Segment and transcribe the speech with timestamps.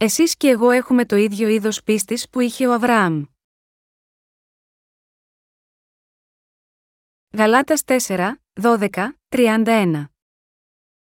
[0.00, 3.24] Εσείς και εγώ έχουμε το ίδιο είδος πίστης που είχε ο Αβραάμ.
[7.32, 8.32] Γαλάτας 4,
[8.62, 8.88] 12,
[9.28, 10.04] 31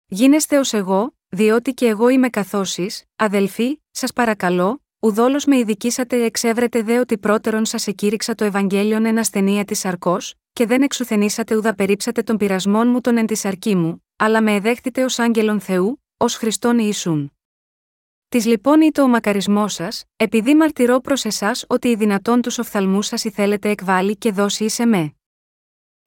[0.06, 6.82] Γίνεστε ως εγώ, διότι και εγώ είμαι καθώσεις, αδελφοί, σας παρακαλώ, ουδόλως με ειδικήσατε εξέβρετε
[6.82, 11.76] δε ότι πρώτερον σας εκήρυξα το Ευαγγέλιον εν ασθενεία της αρκός, και δεν εξουθενήσατε ουδα
[11.76, 16.04] περίψατε των πειρασμών μου τον εν της αρκή μου, αλλά με εδέχτητε ως άγγελον Θεού,
[16.18, 17.37] ως Χριστόν Ιησούν.
[18.38, 23.06] Της λοιπόν είτε ο μακαρισμό σας, επειδή μαρτυρώ προς εσάς ότι οι δυνατόν τους οφθαλμούς
[23.08, 25.16] σας θέλετε εκβάλει και δώσει εις με.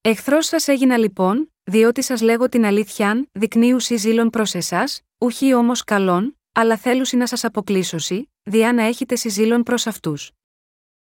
[0.01, 5.85] Εχθρός σας έγινα λοιπόν, διότι σας λέγω την αλήθειαν, δεικνύουσι ζήλων προς εσάς, ουχή όμως
[5.85, 10.31] καλών, αλλά θέλουσι να σας αποκλείσωσι, διά να έχετε συζήλων προς αυτούς.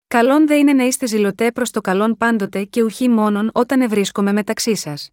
[0.07, 4.33] Καλόν δε είναι να είστε ζηλωτέ προς το καλόν πάντοτε και ουχή μόνον όταν ευρίσκομαι
[4.33, 5.09] μεταξύ σας.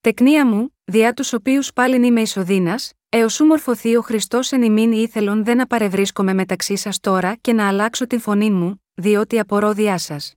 [0.00, 4.92] Τεκνία μου, διά τους οποίους πάλιν είμαι ισοδίνα, έως σου μορφωθεί ο Χριστός εν ημίν
[4.92, 9.98] ήθελον δεν απαρευρίσκομαι μεταξύ σας τώρα και να αλλάξω την φωνή μου, διότι απορώ διά
[9.98, 10.34] σας.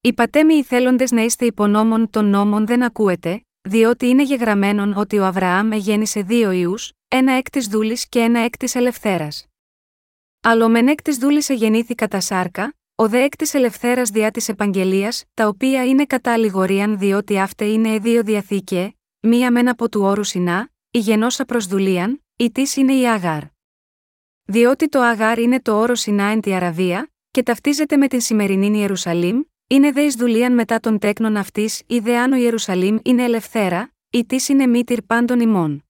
[0.00, 5.18] Είπατε μη οι θέλοντε να είστε υπονόμων των νόμων δεν ακούετε, διότι είναι γεγραμμένον ότι
[5.18, 9.46] ο Αβραάμ εγέννησε δύο ιούς, ένα έκ της δούλης και ένα έκ της ελευθέρας.
[10.42, 14.48] Αλλά μεν εκ της δούλης εγεννήθη κατά σάρκα, ο δε εκ της ελευθέρας διά της
[14.48, 20.00] επαγγελίας, τα οποία είναι κατά αλληγορίαν διότι αυτέ είναι δύο διαθήκε, μία μεν από του
[20.00, 23.42] όρου συνά, η γενόσα προ δουλείαν, η τη είναι η Άγαρ.
[24.44, 28.78] Διότι το Άγαρ είναι το όρο συνά εν τη Αραβία, και ταυτίζεται με την σημερινή
[28.78, 33.22] Ιερουσαλήμ, είναι δε εις δουλείαν μετά των τέκνων αυτής, ή δε αν ο Ιερουσαλήμ είναι
[33.22, 35.84] ελευθέρα, η τη είναι μήτυρ πάντων ημών.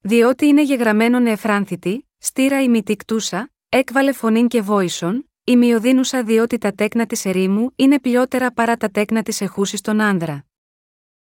[0.00, 7.06] Διότι είναι γεγραμμένον εφράνθητη, στήρα ημιτικτούσα, έκβαλε φωνήν και βόησον, η μειοδίνουσα διότι τα τέκνα
[7.06, 10.46] της ερήμου είναι πλειότερα παρά τα τέκνα της εχούσης των άνδρα.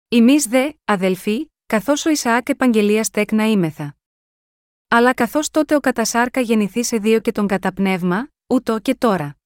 [0.09, 3.97] Εμείς δε, αδελφοί, καθώς ο Ισαάκ επαγγελία τέκνα ήμεθα.
[4.89, 9.37] Αλλά καθώς τότε ο κατασάρκα γεννηθεί σε δύο και τον καταπνεύμα, ούτω και τώρα.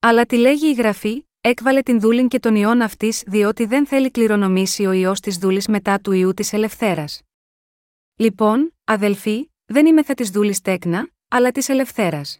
[0.00, 4.10] Αλλά τη λέγει η γραφή, έκβαλε την δούλην και τον ιόν αυτής διότι δεν θέλει
[4.10, 7.22] κληρονομήσει ο ιός της δούλης μετά του ιού της ελευθέρας.
[8.16, 12.38] Λοιπόν, αδελφοί, δεν είμαι θα της δούλης τέκνα, αλλά της ελευθέρας.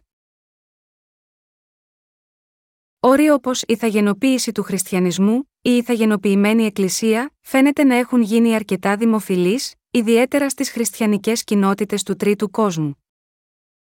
[2.99, 9.73] Όροι όπως η θαγενοποίηση του χριστιανισμού, η ηθαγενοποιημένη εκκλησία, φαίνεται να έχουν γίνει αρκετά δημοφιλείς,
[9.91, 13.03] ιδιαίτερα στις χριστιανικές κοινότητες του τρίτου κόσμου.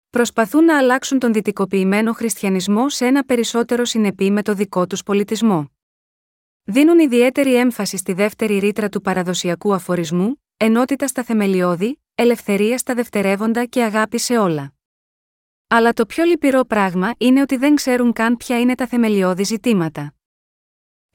[0.10, 5.70] Προσπαθούν να αλλάξουν τον δυτικοποιημένο χριστιανισμό σε ένα περισσότερο συνεπή με το δικό τους πολιτισμό.
[6.64, 13.66] Δίνουν ιδιαίτερη έμφαση στη δεύτερη ρήτρα του παραδοσιακού αφορισμού, ενότητα στα θεμελιώδη, ελευθερία στα δευτερεύοντα
[13.66, 14.74] και αγάπη σε όλα.
[15.68, 20.17] Αλλά το πιο λυπηρό πράγμα είναι ότι δεν ξέρουν καν ποια είναι τα θεμελιώδη ζητήματα.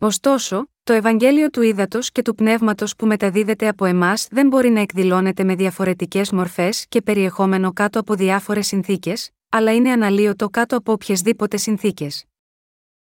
[0.04, 4.80] Ωστόσο, το Ευαγγέλιο του Ήδατος και του Πνεύματος που μεταδίδεται από εμάς δεν μπορεί να
[4.80, 10.92] εκδηλώνεται με διαφορετικές μορφές και περιεχόμενο κάτω από διάφορες συνθήκες, αλλά είναι αναλύωτο κάτω από
[10.92, 12.24] οποιασδήποτε συνθήκες.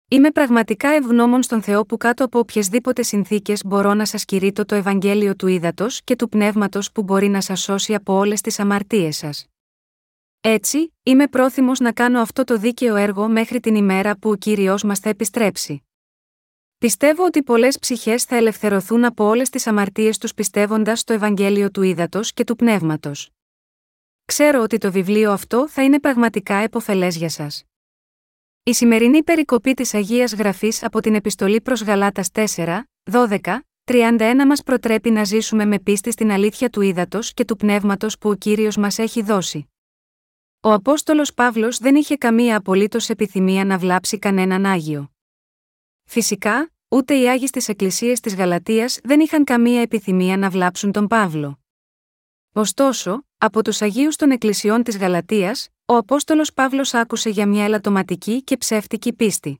[0.08, 4.76] Είμαι πραγματικά ευγνώμων στον Θεό που κάτω από οποιασδήποτε συνθήκες μπορώ να σας κηρύττω το
[4.76, 9.18] Ευαγγέλιο του Ήδατος και του Πνεύματος που μπορεί να σας σώσει από όλες τις αμαρτίες
[9.18, 9.46] σας.
[10.42, 14.84] Έτσι, είμαι πρόθυμος να κάνω αυτό το δίκαιο έργο μέχρι την ημέρα που ο κύριος
[14.84, 15.84] μας θα επιστρέψει.
[16.80, 21.82] Πιστεύω ότι πολλές ψυχές θα ελευθερωθούν από όλες τις αμαρτίες τους πιστεύοντας στο Ευαγγέλιο του
[21.82, 23.30] Ήδατος και του Πνεύματος.
[24.26, 27.64] Ξέρω ότι το βιβλίο αυτό θα είναι πραγματικά επωφελές για σας.
[28.64, 34.64] Η σημερινή περικοπή της Αγίας Γραφής από την Επιστολή προς Γαλάτας 4, 12, 31 μας
[34.64, 38.78] προτρέπει να ζήσουμε με πίστη στην αλήθεια του ύδατο και του πνεύματος που ο κύριος
[38.78, 39.70] μας έχει δώσει.
[40.60, 45.12] Ο Απόστολος Παύλος δεν είχε καμία απολύτως επιθυμία να βλάψει κανέναν Άγιο.
[46.12, 51.08] Φυσικά, ούτε οι Άγιοι στι Εκκλησίες της Γαλατείας δεν είχαν καμία επιθυμία να βλάψουν τον
[51.08, 51.60] Παύλο.
[52.54, 58.44] Ωστόσο, από τους Αγίους των Εκκλησιών της Γαλατείας, ο Απόστολος Παύλος άκουσε για μια ελαττωματική
[58.44, 59.60] και ψεύτικη πίστη.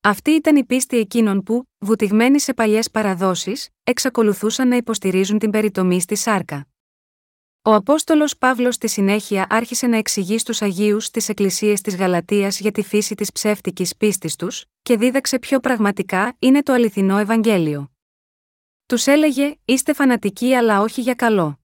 [0.00, 6.00] Αυτή ήταν η πίστη εκείνων που, βουτυγμένοι σε παλιές παραδόσεις, εξακολουθούσαν να υποστηρίζουν την περιτομή
[6.00, 6.66] στη σάρκα.
[7.68, 12.72] Ο Απόστολος Παύλος στη συνέχεια άρχισε να εξηγεί στους Αγίους στι εκκλησίες της Γαλατείας για
[12.72, 17.92] τη φύση της ψεύτικης πίστης τους, και δίδαξε πιο πραγματικά είναι το αληθινό Ευαγγέλιο.
[18.86, 21.60] Τους έλεγε: Είστε φανατικοί αλλά όχι για καλό.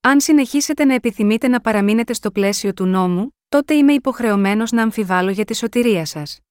[0.00, 5.30] Αν συνεχίσετε να επιθυμείτε να παραμείνετε στο πλαίσιο του νόμου, τότε είμαι υποχρεωμένος να αμφιβάλλω
[5.30, 6.43] για τη σωτηρία σας.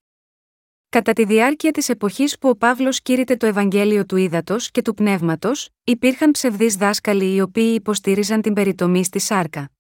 [0.94, 4.94] Κατά τη διάρκεια της εποχής που ο Παύλος κήρυτε το Ευαγγέλιο του Ήδατος και του
[4.94, 9.72] Πνεύματος, υπήρχαν ψευδείς δάσκαλοι οι οποίοι υποστήριζαν την περιτομή στη σάρκα.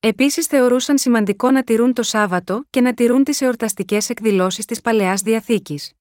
[0.00, 5.22] Επίσης θεωρούσαν σημαντικό να τηρούν το Σάββατο και να τηρούν τις εορταστικές εκδηλώσεις της παλαιάς
[5.22, 5.92] διαθήκης.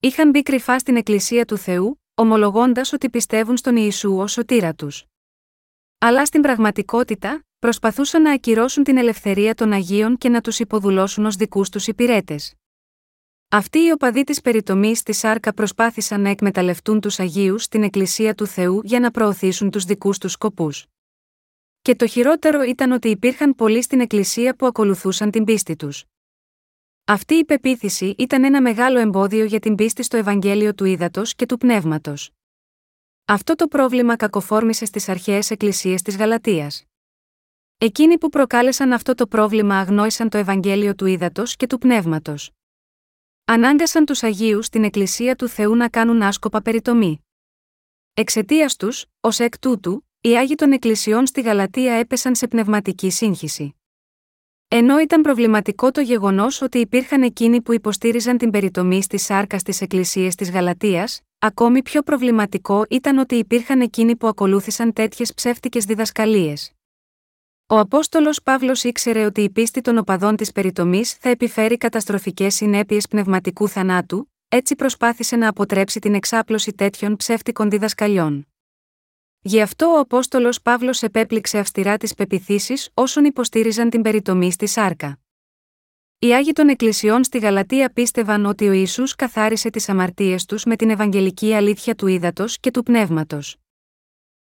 [0.00, 5.04] Είχαν μπει κρυφά στην Εκκλησία του Θεού, ομολογώντας ότι πιστεύουν στον Ιησού ως σωτήρα τους.
[5.98, 11.36] Αλλά στην πραγματικότητα, προσπαθούσαν να ακυρώσουν την ελευθερία των Αγίων και να τους υποδουλώσουν ως
[11.36, 12.54] δικούς τους υπηρέτες.
[13.52, 18.46] Αυτοί οι οπαδοί της περιτομής της Σάρκα προσπάθησαν να εκμεταλλευτούν τους Αγίους στην Εκκλησία του
[18.46, 20.86] Θεού για να προωθήσουν τους δικούς τους σκοπούς.
[21.82, 26.04] Και το χειρότερο ήταν ότι υπήρχαν πολλοί στην Εκκλησία που ακολουθούσαν την πίστη τους.
[27.04, 31.46] Αυτή η πεποίθηση ήταν ένα μεγάλο εμπόδιο για την πίστη στο Ευαγγέλιο του Ήδατος και
[31.46, 32.30] του Πνεύματος.
[33.24, 36.84] Αυτό το πρόβλημα κακοφόρμησε στις αρχαίες εκκλησίες της Γαλατείας.
[37.78, 42.50] Εκείνοι που προκάλεσαν αυτό το πρόβλημα αγνόησαν το Ευαγγέλιο του Ήδατος και του Πνεύματος.
[43.52, 47.24] Ανάγκασαν τους Αγίους στην Εκκλησία του Θεού να κάνουν άσκοπα περιτομή.
[48.14, 53.74] Εξαιτίας τους, ως εκ τούτου, οι Άγιοι των Εκκλησιών στη Γαλατεία έπεσαν σε πνευματική σύγχυση.
[54.68, 59.78] Ενώ ήταν προβληματικό το γεγονός ότι υπήρχαν εκείνοι που υποστήριζαν την περιτομή στις σάρκας στι
[59.80, 66.72] εκκλησίε της Γαλατείας, ακόμη πιο προβληματικό ήταν ότι υπήρχαν εκείνοι που ακολούθησαν τέτοιες ψεύτικες διδασκαλίες.
[67.72, 73.08] Ο Απόστολος Παύλος ήξερε ότι η πίστη των οπαδών της περιτομής θα επιφέρει καταστροφικές συνέπειες
[73.08, 78.46] πνευματικού θανάτου, έτσι προσπάθησε να αποτρέψει την εξάπλωση τέτοιων ψεύτικων διδασκαλιών.
[79.40, 85.18] Γι' αυτό ο Απόστολος Παύλος επέπληξε αυστηρά τις πεπιθήσεις όσων υποστήριζαν την περιτομή στη Σάρκα.
[86.18, 90.76] Οι Άγιοι των Εκκλησιών στη Γαλατεία πίστευαν ότι ο Ισού καθάρισε τις αμαρτίες τους με
[90.76, 93.56] την Ευαγγελική αλήθεια του ύδατος και του πνεύματος.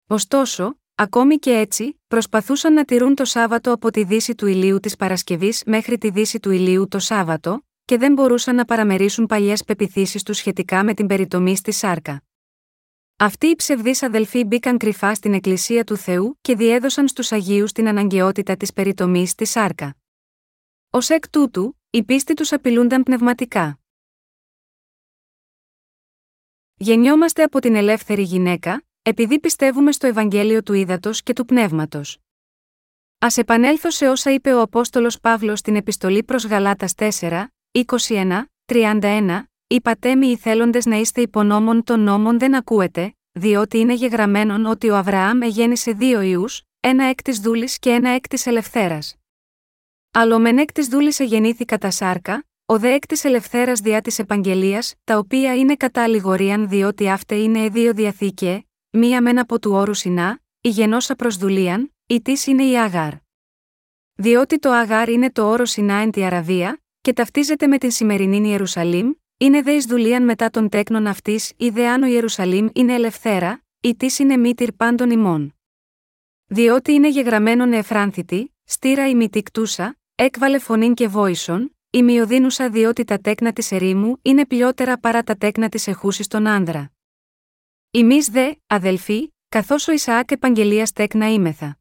[0.08, 4.96] Ωστόσο, ακόμη και έτσι, προσπαθούσαν να τηρούν το Σάββατο από τη δύση του ηλίου της
[4.96, 10.24] Παρασκευής μέχρι τη δύση του ηλίου το Σάββατο, και δεν μπορούσαν να παραμερίσουν παλιές πεπιθήσεις
[10.24, 12.24] τους σχετικά με την περιτομή στη Σάρκα.
[13.18, 17.88] Αυτοί οι ψευδείς αδελφοί μπήκαν κρυφά στην Εκκλησία του Θεού και διέδωσαν στους Αγίους την
[17.88, 19.96] αναγκαιότητα της περιτομής στη Σάρκα.
[20.90, 23.80] Ω εκ τούτου, οι πίστη τους απειλούνταν πνευματικά.
[26.76, 32.18] Γεννιόμαστε από την ελεύθερη γυναίκα, επειδή πιστεύουμε στο Ευαγγέλιο του Ήδατος και του Πνεύματος.
[33.20, 39.44] Α επανέλθω σε όσα είπε ο Απόστολος Παύλος στην επιστολή προς Γαλάτας 4, 21, 31,
[39.68, 44.90] Είπατε μη οι θέλοντες να είστε υπονόμων των νόμων δεν ακούετε, διότι είναι γεγραμμένον ότι
[44.90, 49.16] ο Αβραάμ εγέννησε δύο ιούς, ένα εκ της δούλης και ένα εκ της ελευθέρας.
[50.12, 54.20] Αλλά μεν εκ της δούλης εγεννήθη κατά σάρκα, ο δε εκ της ελευθέρας διά της
[54.20, 59.72] επαγγελίας, τα οποία είναι κατά αλληγορίαν διότι αυτέ είναι δύο διαθήκε, μία μεν από του
[59.72, 63.14] όρους συνά, η γενόσα προς δουλείαν, η τη είναι η Αγάρ.
[64.14, 68.50] Διότι το Αγάρ είναι το όρος συνά εν τη Αραβία, και ταυτίζεται με την σημερινή
[68.50, 72.94] Ιερουσαλήμ, είναι δε εις δουλείαν μετά των τέκνων αυτής, ή δε αν ο Ιερουσαλήμ είναι
[72.94, 75.56] ελευθέρα, ή τη είναι μήτυρ πάντων ημών.
[76.46, 83.20] Διότι είναι γεγραμμένον εφράνθητη, στήρα η μητικτούσα, έκβαλε φωνήν και βόησον, η μειοδίνουσα διότι τα
[83.20, 86.95] τέκνα της ερήμου είναι πλειότερα παρά τα τέκνα της εχούσης των άνδρα.
[87.98, 91.78] Εμείς δε, αδελφοί, καθώς ο Ισαάκ επαγγελίας τέκνα ήμεθα.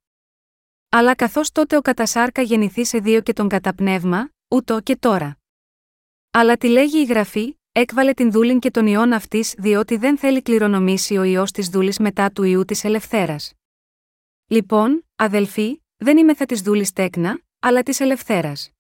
[0.89, 5.39] Αλλά καθώς τότε ο κατασάρκα γεννηθεί σε δύο και τον καταπνεύμα, ούτω και τώρα.
[6.31, 10.43] Αλλά τη λέγει η γραφή, έκβαλε την δούλην και τον ιόν αυτής διότι δεν θέλει
[10.43, 13.53] κληρονομήσει ο ιό της δούλης μετά του ιού της ελευθέρας.
[14.47, 18.74] Λοιπόν, αδελφοί, δεν είμαι θα της δούλης τέκνα, αλλά της ελευθέρας.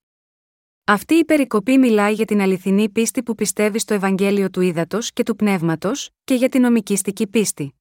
[0.87, 5.23] Αυτή η περικοπή μιλάει για την αληθινή πίστη που πιστεύει στο Ευαγγέλιο του Ήδατος και
[5.23, 7.75] του Πνεύματος, και για την νομικίστικη πίστη.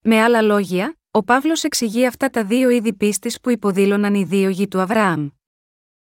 [0.00, 4.48] Με άλλα λόγια, ο Παύλος εξηγεί αυτά τα δύο είδη πίστης που υποδήλωναν οι δύο
[4.48, 5.28] γη του Αβραάμ.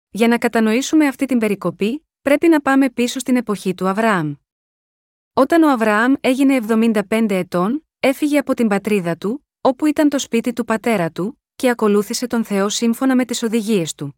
[0.10, 4.34] Για να κατανοήσουμε αυτή την περικοπή, πρέπει να πάμε πίσω στην εποχή του Αβραάμ.
[5.34, 6.60] Όταν ο Αβραάμ έγινε
[7.10, 11.70] 75 ετών, έφυγε από την πατρίδα του, όπου ήταν το σπίτι του πατέρα του, και
[11.70, 14.16] ακολούθησε τον Θεό σύμφωνα με τις οδηγίες του.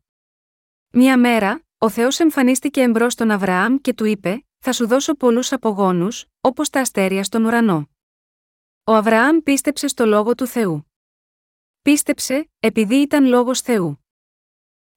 [0.95, 5.51] Μια μέρα, ο Θεός εμφανίστηκε εμπρός στον Αβραάμ και του είπε: Θα σου δώσω πολλούς
[5.51, 7.89] απογόνους, όπως τα αστέρια στον ουρανό.
[8.83, 10.91] Ο Αβραάμ πίστεψε στο λόγο του Θεού.
[11.81, 14.05] Πίστεψε, επειδή ήταν λόγος Θεού.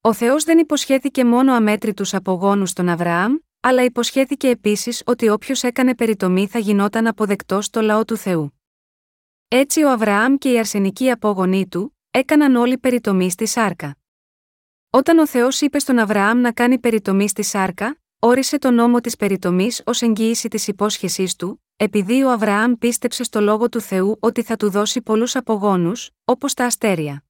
[0.00, 5.94] Ο Θεός δεν υποσχέθηκε μόνο αμέτρητους απογόνους στον Αβραάμ, αλλά υποσχέθηκε επίσης ότι όποιος έκανε
[5.94, 8.60] περιτομή θα γινόταν αποδεκτός στο λαό του Θεού.
[9.48, 13.96] Έτσι ο Αβραάμ και οι αρσενικοί απόγονοί του έκαναν όλοι περιτομή στη σάρκα.
[14.96, 19.16] Όταν ο Θεός είπε στον Αβραάμ να κάνει περιτομή στη σάρκα, όρισε τον νόμο της
[19.16, 24.42] περιτομής ως εγγύηση της υπόσχεσής του, επειδή ο Αβραάμ πίστεψε στο λόγο του Θεού ότι
[24.42, 27.24] θα του δώσει πολλούς απογόνους, όπως τα αστέρια.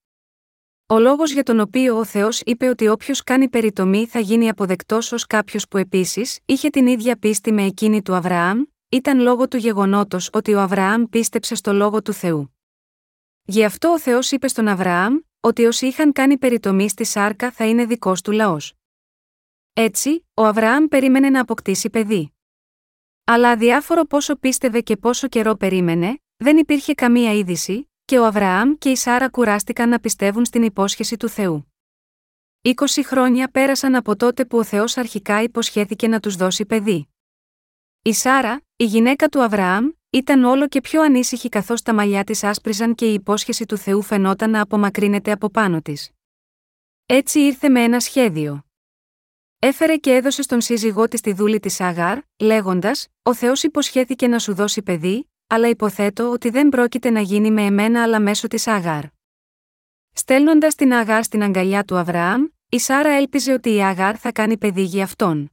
[0.86, 5.12] Ο λόγος για τον οποίο ο Θεός είπε ότι όποιος κάνει περιτομή θα γίνει αποδεκτός
[5.12, 9.56] ως κάποιος που επίσης είχε την ίδια πίστη με εκείνη του Αβραάμ, ήταν λόγω του
[9.56, 12.56] γεγονότος ότι ο Αβραάμ πίστεψε στο λόγο του Θεού.
[13.44, 15.16] Γι' αυτό ο Θεός είπε στον Αβραάμ,
[15.46, 18.72] ότι όσοι είχαν κάνει περιτομή στη σάρκα θα είναι δικός του λαός.
[19.72, 22.34] Έτσι, ο Αβραάμ περίμενε να αποκτήσει παιδί.
[23.24, 28.74] Αλλά αδιάφορο πόσο πίστευε και πόσο καιρό περίμενε, δεν υπήρχε καμία είδηση, και ο Αβραάμ
[28.78, 31.72] και η Σάρα κουράστηκαν να πιστεύουν στην υπόσχεση του Θεού.
[32.62, 32.72] 20
[33.04, 37.08] χρόνια πέρασαν από τότε που ο Θεός αρχικά υποσχέθηκε να τους δώσει παιδί.
[38.02, 42.44] Η Σάρα, η γυναίκα του Αβραάμ, ήταν όλο και πιο ανήσυχη καθώς τα μαλλιά της
[42.44, 46.10] άσπριζαν και η υπόσχεση του Θεού φαινόταν να απομακρύνεται από πάνω της.
[47.06, 48.64] Έτσι ήρθε με ένα σχέδιο.
[49.58, 54.38] Έφερε και έδωσε στον σύζυγό της τη δούλη της Αγάρ, λέγοντας: Ο Θεός υποσχέθηκε να
[54.38, 58.66] σου δώσει παιδί, αλλά υποθέτω ότι δεν πρόκειται να γίνει με εμένα αλλά μέσω της
[58.66, 59.04] Αγάρ.
[60.12, 64.58] Στέλνοντας την Αγάρ στην αγκαλιά του Αβραάμ, η Σάρα έλπιζε ότι η Αγάρ θα κάνει
[64.58, 65.50] παιδί για αυτόν.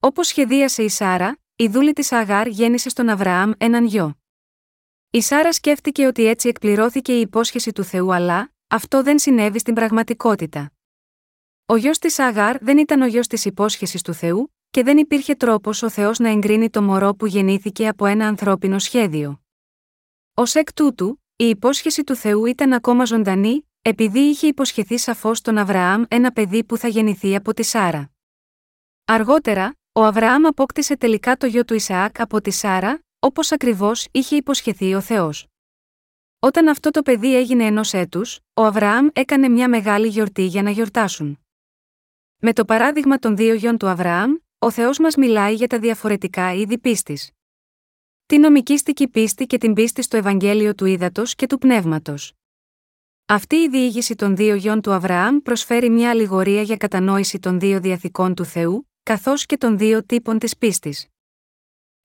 [0.00, 4.18] Όπως σχεδίασε η Σάρα, η δούλη της Αγάρ γέννησε στον Αβραάμ έναν γιο.
[5.10, 9.74] Η Σάρα σκέφτηκε ότι έτσι εκπληρώθηκε η υπόσχεση του Θεού, αλλά αυτό δεν συνέβη στην
[9.74, 10.72] πραγματικότητα.
[11.66, 15.34] Ο γιος της Αγάρ δεν ήταν ο γιος της υπόσχεσης του Θεού, και δεν υπήρχε
[15.34, 19.42] τρόπος ο Θεός να εγκρίνει το μωρό που γεννήθηκε από ένα ανθρώπινο σχέδιο.
[20.34, 25.58] Ω εκ τούτου, η υπόσχεση του Θεού ήταν ακόμα ζωντανή, επειδή είχε υποσχεθεί σαφώς στον
[25.58, 28.10] Αβραάμ ένα παιδί που θα γεννηθεί από τη Σάρα.
[29.04, 34.36] Αργότερα, ο Αβραάμ απόκτησε τελικά το γιο του Ισαάκ από τη Σάρα, όπως ακριβώς είχε
[34.36, 35.46] υποσχεθεί ο Θεός.
[36.38, 40.70] Όταν αυτό το παιδί έγινε ενός έτους, ο Αβραάμ έκανε μια μεγάλη γιορτή για να
[40.70, 41.38] γιορτάσουν.
[42.38, 46.54] Με το παράδειγμα των δύο γιών του Αβραάμ, ο Θεός μας μιλάει για τα διαφορετικά
[46.54, 47.30] είδη πίστης.
[48.26, 52.32] Την νομικήστικη πίστη και την πίστη στο Ευαγγέλιο του Ήδατος και του Πνεύματος.
[53.26, 57.80] Αυτή η διήγηση των δύο γιών του Αβραάμ προσφέρει μια αλληγορία για κατανόηση των δύο
[57.80, 61.06] διαθηκών του Θεού, καθώς και των δύο τύπων της πίστης.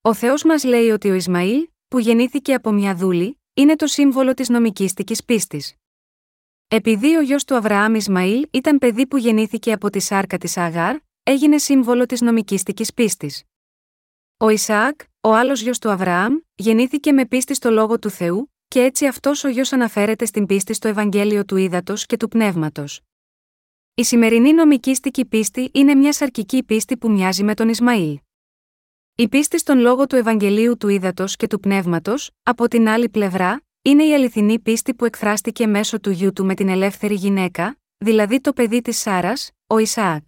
[0.02, 4.34] Ο Θεός μας λέει ότι ο Ισμαήλ, που γεννήθηκε από μια δούλη, είναι το σύμβολο
[4.34, 5.75] της νομικήστική πίστης.
[6.68, 10.98] Επειδή ο γιος του Αβραάμ Ισμαήλ ήταν παιδί που γεννήθηκε από τη σάρκα της Αγάρ,
[11.24, 13.44] έγινε σύμβολο της νομικήστική πίστης.
[14.38, 18.84] Ο Ισαάκ, ο άλλος γιος του Αβραάμ, γεννήθηκε με πίστη στο λόγο του Θεού, και
[18.84, 23.02] έτσι αυτός ο γιος αναφέρεται στην πίστη στο Ευαγγέλιο του Ήδατος και του Πνεύματος.
[23.98, 28.20] Η σημερινή νομικήστικη πίστη είναι μια σαρκική πίστη που μοιάζει με τον Ισμαήλ.
[29.16, 33.62] Η πίστη στον λόγο του Ευαγγελίου του Ήδατος και του Πνεύματος, από την άλλη πλευρά,
[33.82, 38.42] είναι η αληθινή πίστη που εκφράστηκε μέσω του γιού του με την ελεύθερη γυναίκα, δηλαδή
[38.42, 40.28] το παιδί της Σάρας, ο Ισαάκ.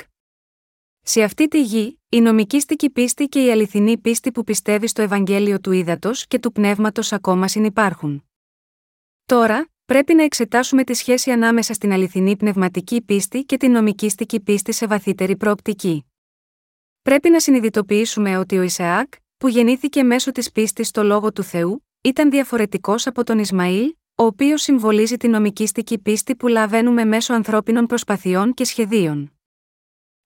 [1.02, 5.60] Σε αυτή τη γη, η νομικήστικη πίστη και η αληθινή πίστη που πιστεύει στο Ευαγγέλιο
[5.60, 8.30] του Ήδατος και του Πνεύματος ακόμα συνυπάρχουν.
[9.26, 14.72] Τώρα, πρέπει να εξετάσουμε τη σχέση ανάμεσα στην αληθινή πνευματική πίστη και την νομικήστικη πίστη
[14.72, 16.06] σε βαθύτερη προοπτική.
[17.01, 21.86] Πρέπει να συνειδητοποιήσουμε ότι ο Ισαάκ, που γεννήθηκε μέσω της πίστης στο λόγο του Θεού,
[22.01, 27.86] ήταν διαφορετικός από τον Ισμαήλ, ο οποίος συμβολίζει την νομικήστικη πίστη που λαβαίνουμε μέσω ανθρώπινων
[27.86, 29.32] προσπαθειών και σχεδίων.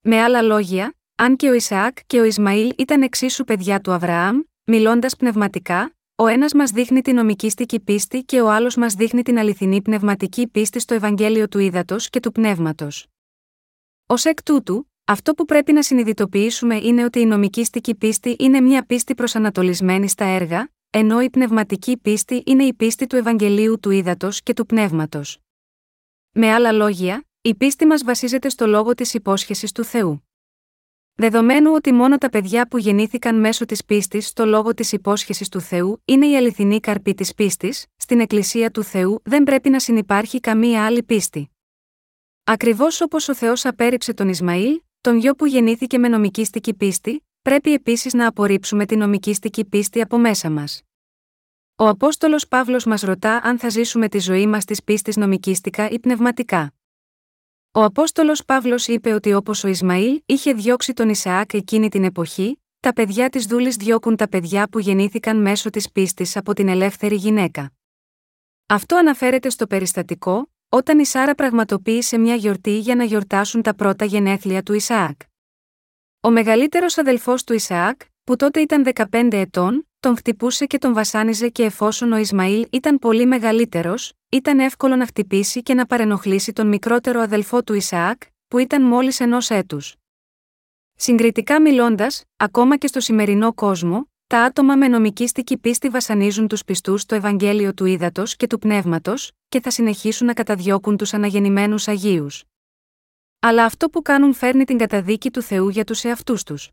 [0.02, 4.40] Με άλλα λόγια, αν και ο Ισαάκ και ο Ισμαήλ ήταν εξίσου παιδιά του Αβραάμ,
[4.64, 9.38] μιλώντας πνευματικά, ο ένας μας δείχνει την νομικήστικη πίστη και ο άλλος μας δείχνει την
[9.38, 13.08] αληθινή πνευματική πίστη στο Ευαγγέλιο του Ήδατος και του Πνεύματος.
[14.06, 18.86] Ω εκ τούτου, αυτό που πρέπει να συνειδητοποιήσουμε είναι ότι η νομικήστικη πίστη είναι μια
[18.86, 24.42] πίστη προσανατολισμένη στα έργα, ενώ η πνευματική πίστη είναι η πίστη του Ευαγγελίου του Ήδατος
[24.42, 25.40] και του Πνεύματος.
[26.32, 30.31] Με άλλα λόγια, η πίστη μας βασίζεται στο λόγο της υπόσχεσης του Θεού.
[31.16, 35.62] Δεδομένου ότι μόνο τα παιδιά που γεννήθηκαν μέσω της πίστης στο λόγο της υπόσχεσης του
[35.62, 40.40] Θεού είναι η αληθινή καρπή της πίστης, στην Εκκλησία του Θεού δεν πρέπει να συνεπάρχει
[40.40, 41.52] καμία άλλη πίστη.
[42.44, 47.74] Ακριβώς όπως ο Θεός απέρριψε τον Ισμαήλ, τον γιο που γεννήθηκε με νομικήστικη πίστη, πρέπει
[47.74, 50.82] επίσης να απορρίψουμε την νομικήστικη πίστη από μέσα μας.
[51.76, 56.00] Ο Απόστολος Παύλος μας ρωτά αν θα ζήσουμε τη ζωή μας της πίστης νομικήστικα ή
[56.00, 56.74] πνευματικά.
[57.74, 62.62] Ο Απόστολος Παύλος είπε ότι όπως ο Ισμαήλ είχε διώξει τον Ισαάκ εκείνη την εποχή,
[62.80, 67.16] τα παιδιά της δούλης διώκουν τα παιδιά που γεννήθηκαν μέσω της πίστης από την ελεύθερη
[67.16, 67.72] γυναίκα.
[68.66, 74.06] Αυτό αναφέρεται στο περιστατικό, όταν η Σάρα πραγματοποίησε μια γιορτή για να γιορτάσουν τα πρώτα
[74.06, 75.22] γενέθλια του Ισαάκ.
[76.22, 81.50] Ο μεγαλύτερος αδελφός του Ισαάκ, που τότε ήταν 15 ετών, τον χτυπούσε και τον βασάνιζε
[81.50, 86.68] και εφόσον ο Ισμαήλ ήταν πολύ μεγαλύτερος, ήταν εύκολο να χτυπήσει και να παρενοχλήσει τον
[86.68, 89.96] μικρότερο αδελφό του Ισαάκ, που ήταν μόλις ενός έτους.
[90.96, 97.02] Συγκριτικά μιλώντας, ακόμα και στο σημερινό κόσμο, τα άτομα με νομικήστικη πίστη βασανίζουν τους πιστούς
[97.02, 102.44] στο Ευαγγέλιο του Ήδατος και του Πνεύματος, και θα συνεχίσουν να καταδιώκουν τους αναγεννημένους Αγίους.
[103.40, 106.70] Αλλά αυτό που κάνουν φέρνει την καταδίκη του Θεού για τους εαυτούς τους.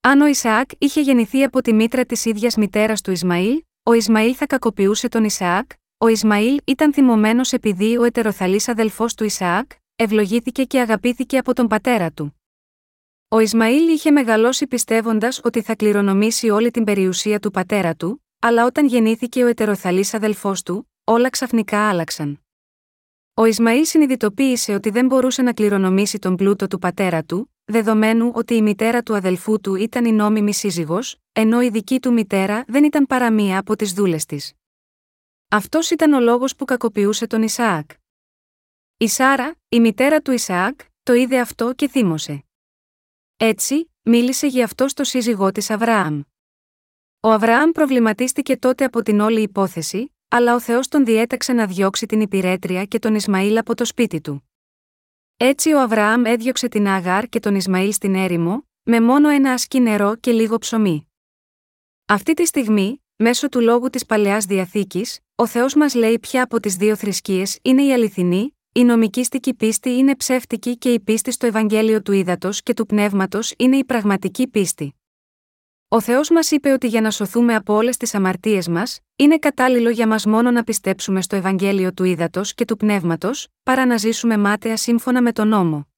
[0.00, 4.34] Αν ο Ισαάκ είχε γεννηθεί από τη μήτρα της ίδιας μητέρας του Ισμαήλ, ο Ισμαήλ
[4.38, 10.64] θα κακοποιούσε τον Ισαάκ, ο Ισμαήλ ήταν θυμωμένος επειδή ο ετεροθαλής αδελφός του Ισαάκ, ευλογήθηκε
[10.64, 12.40] και αγαπήθηκε από τον πατέρα του.
[13.28, 18.64] Ο Ισμαήλ είχε μεγαλώσει πιστεύοντας ότι θα κληρονομήσει όλη την περιουσία του πατέρα του, αλλά
[18.64, 22.40] όταν γεννήθηκε ο ετεροθαλής αδελφός του, όλα ξαφνικά άλλαξαν.
[23.34, 28.54] Ο Ισμαήλ συνειδητοποίησε ότι δεν μπορούσε να κληρονομήσει τον πλούτο του πατέρα του, δεδομένου ότι
[28.54, 32.84] η μητέρα του αδελφού του ήταν η νόμιμη σύζυγος, ενώ η δική του μητέρα δεν
[32.84, 34.57] ήταν παρά μία από τις δούλες της.
[35.50, 37.90] Αυτός ήταν ο λόγος που κακοποιούσε τον Ισαάκ.
[38.96, 42.44] Η Σάρα, η μητέρα του Ισαάκ, το είδε αυτό και θύμωσε.
[43.36, 46.20] Έτσι, μίλησε για αυτό στο σύζυγό της Αβραάμ.
[47.20, 52.06] Ο Αβραάμ προβληματίστηκε τότε από την όλη υπόθεση, αλλά ο Θεός τον διέταξε να διώξει
[52.06, 54.50] την υπηρέτρια και τον Ισμαήλ από το σπίτι του.
[55.36, 59.80] Έτσι ο Αβραάμ έδιωξε την Αγάρ και τον Ισμαήλ στην έρημο, με μόνο ένα ασκή
[59.80, 61.12] νερό και λίγο ψωμί.
[62.06, 66.60] Αυτή τη στιγμή, μέσω του λόγου της παλαιάς διαθήκης, ο Θεός μας λέει ποια από
[66.60, 71.46] τις δύο θρησκείες είναι η αληθινή, η νομικήστικη πίστη είναι ψεύτικη και η πίστη στο
[71.46, 74.94] Ευαγγέλιο του Ήδατος και του Πνεύματος είναι η πραγματική πίστη.
[75.88, 79.90] Ο Θεός μας είπε ότι για να σωθούμε από όλες τις αμαρτίες μας, είναι κατάλληλο
[79.90, 84.36] για μας μόνο να πιστέψουμε στο Ευαγγέλιο του Ήδατος και του Πνεύματος, παρά να ζήσουμε
[84.36, 85.88] μάταια σύμφωνα με τον νόμο.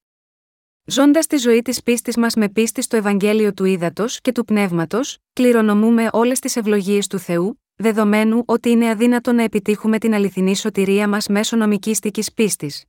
[0.85, 5.17] Ζώντας τη ζωή της πίστης μας με πίστη στο Ευαγγέλιο του Ήδατος και του Πνεύματος,
[5.33, 11.07] κληρονομούμε όλες τις ευλογίες του Θεού, δεδομένου ότι είναι αδύνατο να επιτύχουμε την αληθινή σωτηρία
[11.07, 12.85] μας μέσω νομικήστικης πίστης.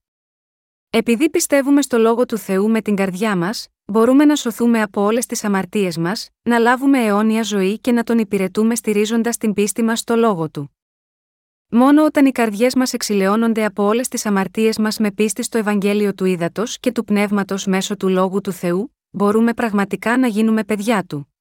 [0.90, 5.26] Επειδή πιστεύουμε στο λόγο του Θεού με την καρδιά μας, μπορούμε να σωθούμε από όλες
[5.26, 9.98] τις αμαρτίες μας, να λάβουμε αιώνια ζωή και να τον υπηρετούμε στηρίζοντας την πίστη μας
[9.98, 10.76] στο λόγο του.
[11.68, 16.14] Μόνο όταν οι καρδιές μας εξηλαιώνονται από όλες τις αμαρτίες μας με πίστη στο Ευαγγέλιο
[16.14, 21.04] του Ήδατος και του Πνεύματος μέσω του λόγου του Θεού, μπορούμε πραγματικά να γίνουμε παιδιά
[21.04, 21.34] του.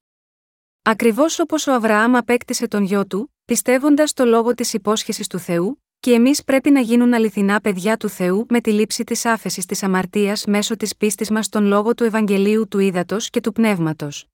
[0.82, 5.82] Ακριβώς όπως ο Αβραάμ απέκτησε τον γιο του, πιστεύοντας στο λόγο της υπόσχεσης του Θεού,
[6.00, 9.82] και εμείς πρέπει να γίνουν αληθινά παιδιά του Θεού με τη λήψη της άφεσης της
[9.82, 14.26] αμαρτίας μέσω της πίστης μας στον λόγο του Ευαγγελίου του Ήδατος και του Πνεύματος.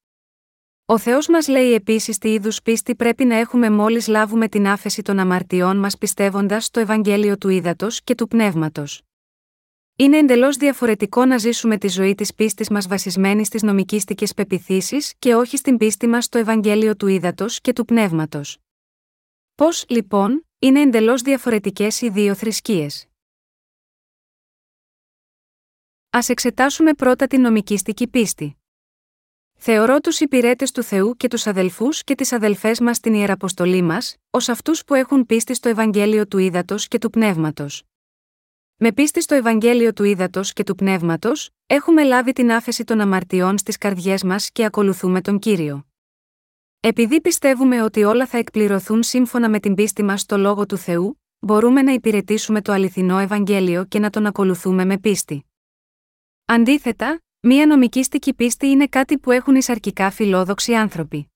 [0.86, 5.02] Ο Θεός μας λέει επίσης τι είδους πίστη πρέπει να έχουμε μόλις λάβουμε την άφεση
[5.02, 9.02] των αμαρτιών μας πιστεύοντας στο Ευαγγέλιο του Ήδατος και του Πνεύματος.
[9.96, 15.34] Είναι εντελώς διαφορετικό να ζήσουμε τη ζωή της πίστης μας βασισμένη στις νομικίστικε πεπιθήσεις και
[15.34, 18.58] όχι στην πίστη μας στο Ευαγγέλιο του Ήδατος και του Πνεύματος.
[19.58, 23.06] Πώς, λοιπόν, είναι εντελώς διαφορετικές οι δύο θρησκείες;
[26.10, 28.56] Α εξετάσουμε πρώτα την νομικήστική πίστη.
[29.54, 34.16] Θεωρώ τους υπηρέτες του Θεού και τους αδελφούς και τις αδελφές μας στην ιεραποστολή μας,
[34.30, 37.82] ως αυτούς που έχουν πίστη στο Ευαγγέλιο του Ήδατος και του Πνεύματος.
[38.76, 43.58] Με πίστη στο Ευαγγέλιο του Ήδατος και του Πνεύματος, έχουμε λάβει την άφεση των αμαρτιών
[43.58, 45.87] στις καρδιές μας και ακολουθούμε τον κύριο.
[46.80, 51.20] Επειδή πιστεύουμε ότι όλα θα εκπληρωθούν σύμφωνα με την πίστη μας στο λόγο του Θεού,
[51.38, 55.44] μπορούμε να υπηρετήσουμε το αληθινό Ευαγγέλιο και να τον ακολουθούμε με πίστη.
[56.44, 61.32] Αντίθετα, μία νομικήστικη πίστη είναι κάτι που έχουν εισαρκικά φιλόδοξοι άνθρωποι.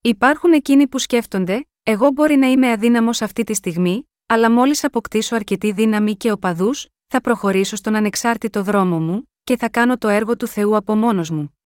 [0.00, 5.34] Υπάρχουν εκείνοι που σκέφτονται, εγώ μπορεί να είμαι αδύναμος αυτή τη στιγμή, αλλά μόλις αποκτήσω
[5.34, 10.36] αρκετή δύναμη και οπαδούς, θα προχωρήσω στον ανεξάρτητο δρόμο μου, και θα κάνω το έργο
[10.36, 11.57] του Θεού από μόνος μου.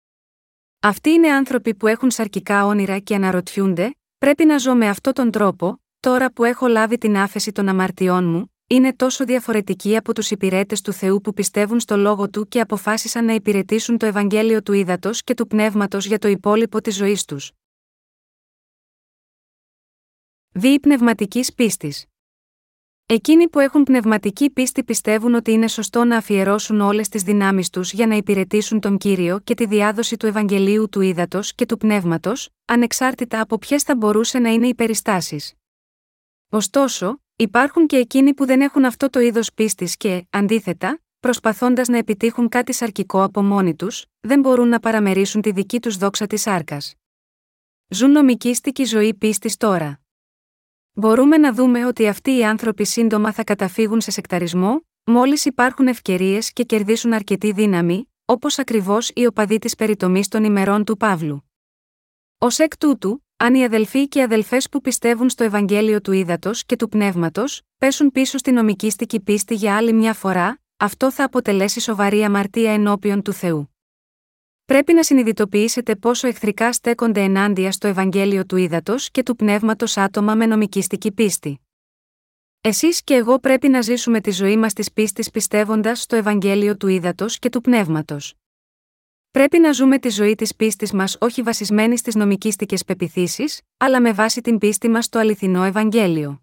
[0.84, 5.30] Αυτοί είναι άνθρωποι που έχουν σαρκικά όνειρα και αναρωτιούνται, πρέπει να ζω με αυτόν τον
[5.30, 10.30] τρόπο, τώρα που έχω λάβει την άφεση των αμαρτιών μου, είναι τόσο διαφορετικοί από τους
[10.30, 14.72] υπηρέτες του Θεού που πιστεύουν στο λόγο του και αποφάσισαν να υπηρετήσουν το Ευαγγέλιο του
[14.72, 17.52] ύδατο και του πνεύματος για το υπόλοιπο της ζωής τους.
[20.52, 22.12] Δι πνευματικής πίστης.
[23.06, 27.92] Εκείνοι που έχουν πνευματική πίστη πιστεύουν ότι είναι σωστό να αφιερώσουν όλες τις δυνάμεις τους
[27.92, 32.48] για να υπηρετήσουν τον κύριο και τη διάδοση του Ευαγγελίου του ύδατο και του πνεύματος,
[32.64, 35.54] ανεξάρτητα από ποιες θα μπορούσε να είναι οι περιστάσεις.
[36.48, 41.98] Ωστόσο, υπάρχουν και εκείνοι που δεν έχουν αυτό το είδος πίστης και, αντίθετα, προσπαθώντας να
[41.98, 46.46] επιτύχουν κάτι σαρκικό από μόνοι τους, δεν μπορούν να παραμερίσουν τη δική τους δόξα της
[46.46, 46.78] άρκα.
[47.88, 50.01] Ζουν νομικήστικη ζωή πίστης τώρα.
[50.94, 56.52] Μπορούμε να δούμε ότι αυτοί οι άνθρωποι σύντομα θα καταφύγουν σε σεκταρισμό, μόλις υπάρχουν ευκαιρίες
[56.52, 61.50] και κερδίσουν αρκετή δύναμη, όπως ακριβώς οι οπαδοί της περιτομής των ημερών του Παύλου.
[62.38, 66.64] Ω εκ τούτου, αν οι αδελφοί και οι αδελφές που πιστεύουν στο Ευαγγέλιο του Ήδατος
[66.64, 71.81] και του Πνεύματος, πέσουν πίσω στη νομικήστικη πίστη για άλλη μια φορά, αυτό θα αποτελέσει
[71.81, 73.71] σοβαρή αμαρτία ενώπιον του Θεού.
[74.72, 80.35] Πρέπει να συνειδητοποιήσετε πόσο εχθρικά στέκονται ενάντια στο Ευαγγέλιο του Ήδατος και του Πνεύματος άτομα
[80.35, 81.61] με νομικήστική πίστη.
[82.61, 86.88] Εσείς και εγώ πρέπει να ζήσουμε τη ζωή μας της πίστης πιστεύοντας στο Ευαγγέλιο του
[86.88, 88.35] Ήδατος και του Πνεύματος.
[89.30, 94.12] Πρέπει να ζούμε τη ζωή της πίστης μας όχι βασισμένη στις νομικήστικες πεπιθήσεις, αλλά με
[94.12, 96.42] βάση την πίστη μας στο αληθινό Ευαγγέλιο.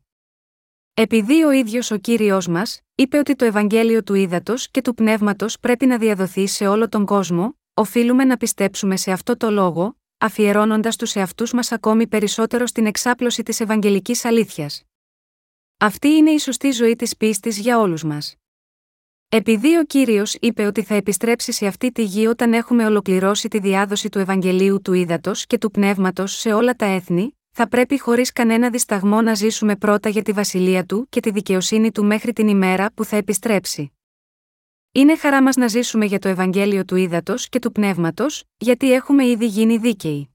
[0.93, 5.59] Επειδή ο ίδιος ο κύριος μας, είπε ότι το Ευαγγέλιο του Ήδατος και του Πνεύματος
[5.59, 10.95] πρέπει να διαδοθεί σε όλο τον κόσμο, οφείλουμε να πιστέψουμε σε αυτό το λόγο, αφιερώνοντας
[10.95, 14.83] τους εαυτούς μας ακόμη περισσότερο στην εξάπλωση της Ευαγγελικής αλήθειας.
[15.77, 18.35] Αυτή είναι η σωστή ζωή της πίστης για όλους μας.
[19.29, 23.59] Επειδή ο κύριος είπε ότι θα επιστρέψει σε αυτή τη γη όταν έχουμε ολοκληρώσει τη
[23.59, 28.31] διάδοση του Ευαγγελίου του Ήδατος και του Πνεύματος σε όλα τα έθνη, θα πρέπει χωρίς
[28.31, 32.47] κανένα δισταγμό να ζήσουμε πρώτα για τη βασιλεία του και τη δικαιοσύνη του μέχρι την
[32.47, 33.98] ημέρα που θα επιστρέψει.
[34.91, 39.25] Είναι χαρά μας να ζήσουμε για το Ευαγγέλιο του Ήδατος και του Πνεύματος, γιατί έχουμε
[39.25, 40.29] ήδη γίνει δίκαιοι.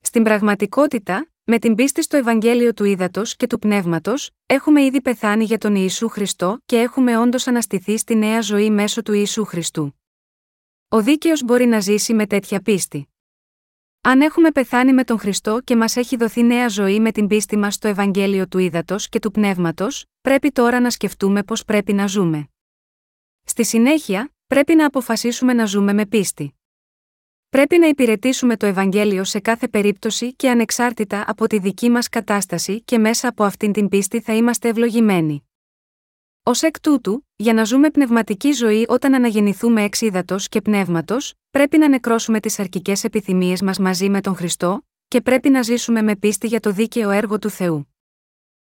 [0.00, 5.44] Στην πραγματικότητα, με την πίστη στο Ευαγγέλιο του Ήδατος και του Πνεύματος, έχουμε ήδη πεθάνει
[5.44, 10.00] για τον Ιησού Χριστό και έχουμε όντως αναστηθεί στη νέα ζωή μέσω του Ιησού Χριστού.
[10.88, 13.08] Ο δίκαιος μπορεί να ζήσει με τέτοια πίστη.
[14.00, 17.56] Αν έχουμε πεθάνει με τον Χριστό και μας έχει δοθεί νέα ζωή με την πίστη
[17.56, 22.06] μας στο Ευαγγέλιο του Ήδατος και του Πνεύματος, πρέπει τώρα να σκεφτούμε πώς πρέπει να
[22.06, 22.48] ζούμε.
[23.44, 26.54] Στη συνέχεια, πρέπει να αποφασίσουμε να ζούμε με πίστη.
[27.48, 32.82] Πρέπει να υπηρετήσουμε το Ευαγγέλιο σε κάθε περίπτωση και ανεξάρτητα από τη δική μας κατάσταση
[32.82, 35.48] και μέσα από αυτήν την πίστη θα είμαστε ευλογημένοι.
[36.42, 41.78] Ω εκ τούτου, για να ζούμε πνευματική ζωή όταν αναγεννηθούμε εξ ύδατο και πνεύματος, πρέπει
[41.78, 46.16] να νεκρώσουμε τις αρκικέ επιθυμίες μας μαζί με τον Χριστό, και πρέπει να ζήσουμε με
[46.16, 47.94] πίστη για το δίκαιο έργο του Θεού.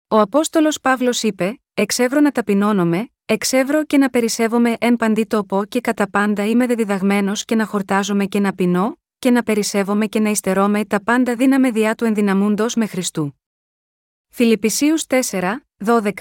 [0.09, 5.81] Ο Απόστολος Παύλος είπε: Εξεύρω να ταπεινώνομαι, εξεύρω και να περισσεύομαι εν παντή τόπο και
[5.81, 10.31] κατά πάντα είμαι δεδιδαγμένος και να χορτάζομαι και να πεινώ, και να περισσεύομαι και να
[10.31, 13.41] υστερώμαι τα πάντα δύναμε διά του ενδυναμούντος με Χριστού.
[14.29, 16.13] Φιλιππισίους 4, 12,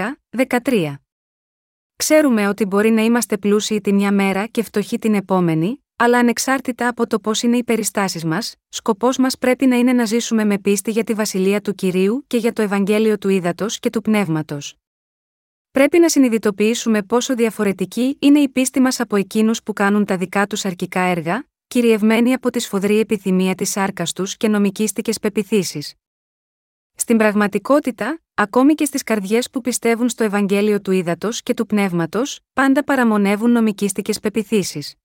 [0.63, 0.93] 13
[1.95, 6.87] Ξέρουμε ότι μπορεί να είμαστε πλούσιοι τη μια μέρα και φτωχοί την επόμενη, αλλά ανεξάρτητα
[6.87, 10.57] από το πώς είναι οι περιστάσεις μας, σκοπός μας πρέπει να είναι να ζήσουμε με
[10.57, 14.73] πίστη για τη βασιλεία του κυρίου και για το Ευαγγέλιο του ύδατο και του πνεύματος.
[15.71, 20.47] Πρέπει να συνειδητοποιήσουμε πόσο διαφορετική είναι η πίστη μας από εκείνους που κάνουν τα δικά
[20.47, 25.93] τους αρκικά έργα, κυριευμένοι από τη σφοδρή επιθυμία της άρκα τους και νομικίστικε πεπιθήσεις.
[26.95, 32.39] Στην πραγματικότητα, ακόμη και στις καρδιές που πιστεύουν στο Ευαγγέλιο του ύδατο και του πνεύματος,
[32.53, 34.95] πάντα παραμονεύουν νομικίστικε πεπιθήσεις.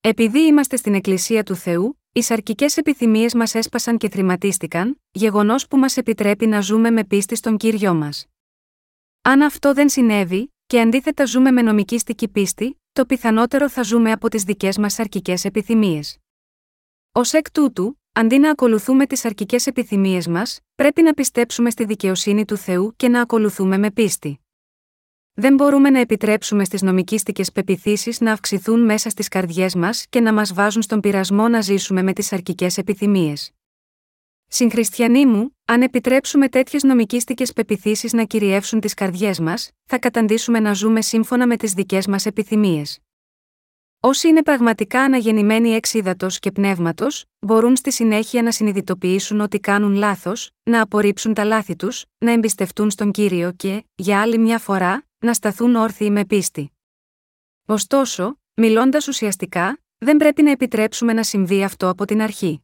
[0.00, 5.76] Επειδή είμαστε στην Εκκλησία του Θεού, οι σαρκικές επιθυμίες μας έσπασαν και θρηματίστηκαν, γεγονός που
[5.76, 8.26] μας επιτρέπει να ζούμε με πίστη στον κύριο μας.
[9.22, 14.28] Αν αυτό δεν συνέβη, και αντίθετα ζούμε με νομικίστικη πίστη, το πιθανότερο θα ζούμε από
[14.28, 16.18] τις δικές μας σαρκικές επιθυμίες.
[17.12, 22.44] Ω εκ τούτου, αντί να ακολουθούμε τις αρκικέ επιθυμίες μας, πρέπει να πιστέψουμε στη δικαιοσύνη
[22.44, 24.40] του Θεού και να ακολουθούμε με πίστη.
[25.32, 30.32] Δεν μπορούμε να επιτρέψουμε στις νομικίστικε πεπιθήσεις να αυξηθούν μέσα στις καρδιές μας και να
[30.32, 33.50] μας βάζουν στον πειρασμό να ζήσουμε με τις αρκικέ επιθυμίες.
[34.52, 40.72] Συγχριστιανοί μου, αν επιτρέψουμε τέτοιες νομικίστικε πεπιθήσεις να κυριεύσουν τις καρδιές μας, θα καταντήσουμε να
[40.72, 42.98] ζούμε σύμφωνα με τις δικές μας επιθυμίες.
[44.00, 45.94] Όσοι είναι πραγματικά αναγεννημένοι εξ
[46.38, 52.04] και πνεύματος, μπορούν στη συνέχεια να συνειδητοποιήσουν ότι κάνουν λάθος, να απορρίψουν τα λάθη τους,
[52.18, 56.72] να εμπιστευτούν στον κύριο και, για άλλη μια φορά, να σταθούν όρθιοι με πίστη.
[57.66, 62.62] Ωστόσο, μιλώντας ουσιαστικά, δεν πρέπει να επιτρέψουμε να συμβεί αυτό από την αρχή.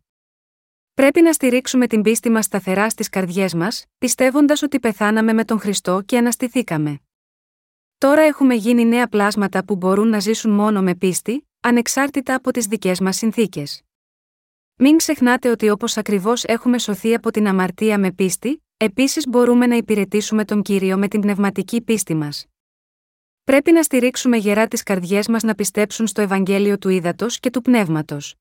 [0.97, 5.59] Πρέπει να στηρίξουμε την πίστη μας σταθερά στις καρδιές μας, πιστεύοντας ότι πεθάναμε με τον
[5.59, 7.01] Χριστό και αναστηθήκαμε.
[7.99, 12.67] Τώρα έχουμε γίνει νέα πλάσματα που μπορούν να ζήσουν μόνο με πίστη, ανεξάρτητα από τις
[12.67, 13.83] δικές μας συνθήκες.
[14.75, 19.77] Μην ξεχνάτε ότι όπως ακριβώς έχουμε σωθεί από την αμαρτία με πίστη, επίσης μπορούμε να
[19.77, 22.47] υπηρετήσουμε τον κύριο με την πνευματική πίστη μας.
[23.45, 27.63] Πρέπει να στηρίξουμε γερά τις καρδιές μας να πιστέψουν στο Ευαγγέλιο του Ήδατος και του
[27.63, 28.35] Πνεύματος.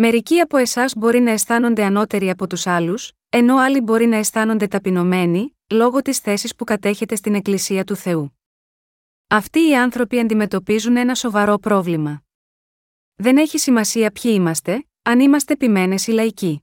[0.00, 4.66] Μερικοί από εσάς μπορεί να αισθάνονται ανώτεροι από τους άλλους, ενώ άλλοι μπορεί να αισθάνονται
[4.66, 8.38] ταπεινωμένοι, λόγω της θέσης που κατέχετε στην Εκκλησία του Θεού.
[9.28, 12.22] Αυτοί οι άνθρωποι αντιμετωπίζουν ένα σοβαρό πρόβλημα.
[13.14, 16.62] Δεν έχει σημασία ποιοι είμαστε, αν είμαστε επιμένε ή λαϊκοί.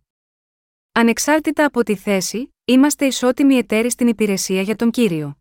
[0.91, 5.37] Ανεξάρτητα από τη θέση, είμαστε ισότιμοι εταίροι στην υπηρεσία για τον κύριο.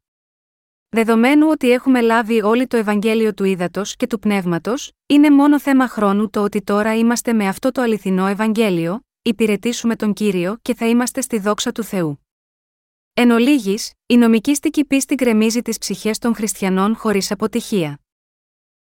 [0.94, 5.88] Δεδομένου ότι έχουμε λάβει όλοι το Ευαγγέλιο του Ήδατος και του Πνεύματος, είναι μόνο θέμα
[5.88, 10.86] χρόνου το ότι τώρα είμαστε με αυτό το αληθινό Ευαγγέλιο, υπηρετήσουμε τον κύριο και θα
[10.86, 12.26] είμαστε στη δόξα του Θεού.
[13.14, 18.00] Εν ολίγης, η νομικήστικη πίστη γκρεμίζει τις ψυχές των χριστιανών χωρίς αποτυχία.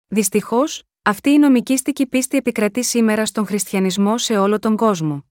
[0.07, 5.25] Δυστυχώς, αυτή η νομικήστικη πίστη επικρατεί σήμερα στον χριστιανισμό σε όλο τον κόσμο.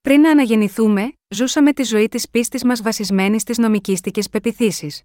[0.00, 5.02] Πριν να αναγεννηθούμε, ζούσαμε τη ζωή της πίστης μας βασισμένη στις νομικήστικες πεπιθήσεις.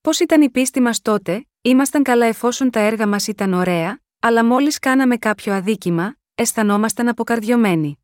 [0.00, 4.44] Πώς ήταν η πίστη μας τότε, ήμασταν καλά εφόσον τα έργα μας ήταν ωραία, αλλά
[4.44, 7.98] μόλις κάναμε κάποιο αδίκημα, αισθανόμασταν αποκαρδιωμένοι.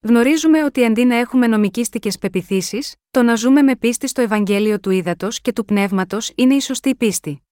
[0.00, 4.90] Γνωρίζουμε ότι αντί να έχουμε νομικήστικες πεπιθήσεις, το να ζούμε με πίστη στο Ευαγγέλιο του
[4.90, 7.42] Ήδατος και του Πνεύματος είναι η σωστή πίστη.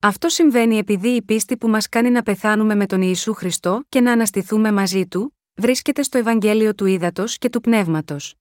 [0.00, 4.00] Αυτό συμβαίνει επειδή η πίστη που μας κάνει να πεθάνουμε με τον Ιησού Χριστό και
[4.00, 8.34] να αναστηθούμε μαζί του, βρίσκεται στο Ευαγγέλιο του Ήδατος και του Πνεύματος.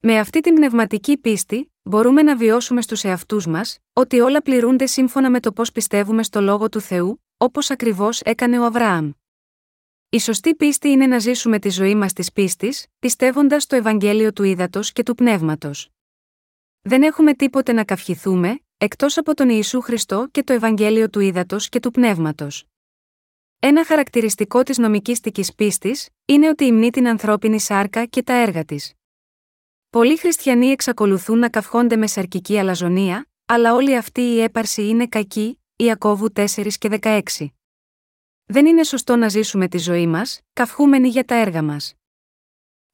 [0.00, 5.30] Με αυτή την πνευματική πίστη, μπορούμε να βιώσουμε στους εαυτούς μας, ότι όλα πληρούνται σύμφωνα
[5.30, 9.10] με το πώς πιστεύουμε στο λόγο του Θεού, όπως ακριβώς έκανε ο Αβραάμ.
[10.08, 14.42] Η σωστή πίστη είναι να ζήσουμε τη ζωή μας της πίστης, πιστεύοντας στο Ευαγγέλιο του
[14.42, 15.88] Ήδατος και του Πνεύματος.
[16.82, 21.68] Δεν έχουμε τίποτε να καυχηθούμε, εκτός από τον Ιησού Χριστό και το Ευαγγέλιο του Ήδατος
[21.68, 22.64] και του Πνεύματος.
[23.58, 28.94] Ένα χαρακτηριστικό της νομικήστικη πίστης είναι ότι υμνεί την ανθρώπινη σάρκα και τα έργα της.
[29.90, 35.60] Πολλοί χριστιανοί εξακολουθούν να καυχόνται με σαρκική αλαζονία, αλλά όλη αυτή η έπαρση είναι κακή,
[35.76, 36.46] Ιακώβου 4
[36.78, 37.20] και 16.
[38.44, 41.94] Δεν είναι σωστό να ζήσουμε τη ζωή μας, καυχούμενοι για τα έργα μας.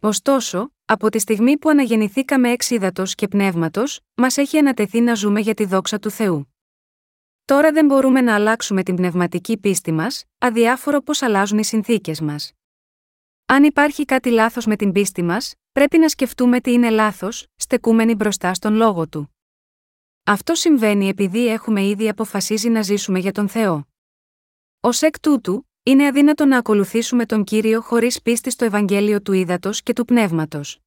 [0.01, 5.41] Ωστόσο, από τη στιγμή που αναγεννηθήκαμε εξ ύδατος και πνεύματος, μας έχει ανατεθεί να ζούμε
[5.41, 6.55] για τη δόξα του Θεού.
[7.45, 12.53] Τώρα δεν μπορούμε να αλλάξουμε την πνευματική πίστη μας, αδιάφορο πώ αλλάζουν οι συνθήκες μας.
[13.49, 18.15] Αν υπάρχει κάτι λάθος με την πίστη μας, πρέπει να σκεφτούμε τι είναι λάθος, στεκούμενοι
[18.15, 19.37] μπροστά στον λόγο του.
[20.25, 23.87] Αυτό συμβαίνει επειδή έχουμε ήδη αποφασίσει να ζήσουμε για τον Θεό.
[24.81, 29.83] Ω εκ τούτου, είναι αδύνατο να ακολουθήσουμε τον κύριο χωρίς πίστη στο Ευαγγέλιο του Ήδατος
[29.83, 30.81] και του Πνεύματος.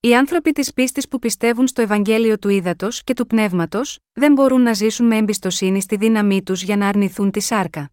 [0.00, 4.60] Οι άνθρωποι της πίστης που πιστεύουν στο Ευαγγέλιο του Ήδατος και του Πνεύματος, δεν μπορούν
[4.62, 7.90] να ζήσουν με εμπιστοσύνη στη δύναμή τους για να αρνηθούν τη σάρκα.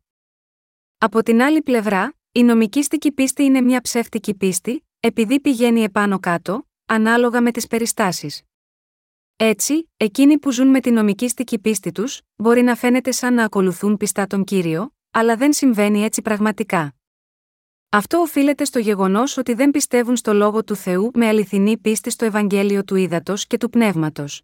[0.98, 6.68] Από την άλλη πλευρά, η νομικήστικη πίστη είναι μια ψεύτικη πίστη, επειδή πηγαίνει επάνω κάτω,
[6.86, 8.42] ανάλογα με τις περιστάσεις.
[9.36, 13.98] Έτσι, εκείνοι που ζουν με την νομικήστικη πίστη τους, μπορεί να φαίνεται σαν να ακολουθούν
[13.98, 16.96] πιστά τον κύριο, αλλά δεν συμβαίνει έτσι πραγματικά.
[17.90, 22.26] Αυτό οφείλεται στο γεγονός ότι δεν πιστεύουν στο λόγο του Θεού με αληθινή πίστη στο
[22.26, 24.42] Ευαγγέλιο του Ήδατος και του Πνεύματος.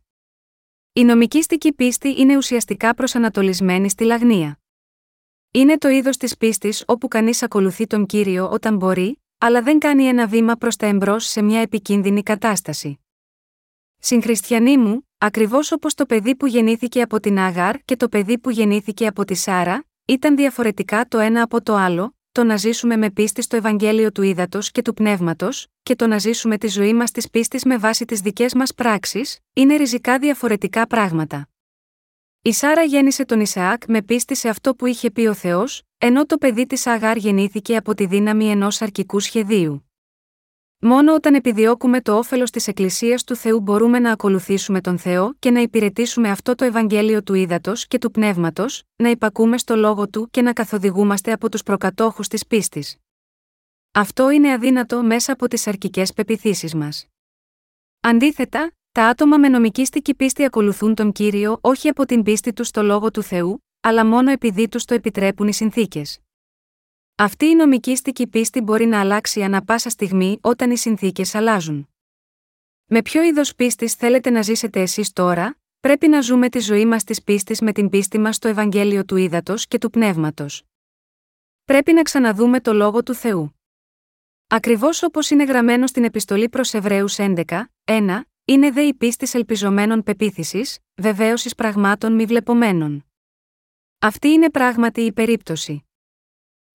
[0.94, 4.60] Η νομικήστικη πίστη είναι ουσιαστικά προσανατολισμένη στη λαγνία.
[5.58, 10.04] Είναι το είδος της πίστης όπου κανείς ακολουθεί τον κύριο όταν μπορεί, αλλά δεν κάνει
[10.04, 13.00] ένα βήμα προς τα εμπρός σε μια επικίνδυνη κατάσταση.
[14.00, 18.50] Συγχριστιανοί μου, ακριβώς όπως το παιδί που γεννήθηκε από την Άγαρ και το παιδί που
[18.50, 23.12] γεννήθηκε από τη Σάρα, ήταν διαφορετικά το ένα από το άλλο, το να ζήσουμε με
[23.12, 27.12] πίστη στο Ευαγγέλιο του Ήδατος και του Πνεύματος, και το να ζήσουμε τη ζωή μας
[27.12, 31.50] της πίστης με βάση τις δικές μας πράξεις, είναι ριζικά διαφορετικά πράγματα.
[32.48, 36.26] Η Σάρα γέννησε τον Ισαάκ με πίστη σε αυτό που είχε πει ο Θεός, ενώ
[36.26, 39.90] το παιδί της Αγάρ γεννήθηκε από τη δύναμη ενός αρκικού σχεδίου.
[40.80, 45.52] Μόνο όταν επιδιώκουμε το όφελος της Εκκλησίας του Θεού μπορούμε να ακολουθήσουμε τον Θεό και
[45.52, 50.30] να υπηρετήσουμε αυτό το Ευαγγέλιο του ύδατο και του πνεύματος, να υπακούμε στο λόγο του
[50.32, 52.98] και να καθοδηγούμαστε από τους προκατόχους της πίστης.
[53.92, 57.08] Αυτό είναι αδύνατο μέσα από τις αρκικέ πεπιθήσεις μας.
[58.00, 62.82] Αντίθετα, τα άτομα με νομικήστικη πίστη ακολουθούν τον κύριο όχι από την πίστη τους στο
[62.82, 66.20] λόγο του Θεού, αλλά μόνο επειδή τους το επιτρέπουν οι συνθήκες.
[67.16, 71.90] Αυτή η νομικήστικη πίστη μπορεί να αλλάξει ανα πάσα στιγμή όταν οι συνθήκες αλλάζουν.
[72.86, 77.04] Με ποιο είδος πίστης θέλετε να ζήσετε εσείς τώρα, πρέπει να ζούμε τη ζωή μας
[77.04, 80.64] της πίστης με την πίστη μας στο Ευαγγέλιο του Ήδατος και του Πνεύματος.
[81.66, 83.56] Πρέπει να ξαναδούμε το λόγο του Θεού.
[84.48, 87.44] Ακριβώς όπως είναι γραμμένο στην επιστολή προς Εβραίους 11,
[87.84, 93.06] 1, είναι δε η πίστη ελπιζομένων πεποίθησης, βεβαίωσης πραγμάτων μη βλεπομένων.
[94.00, 95.86] Αυτή είναι πράγματι η περίπτωση.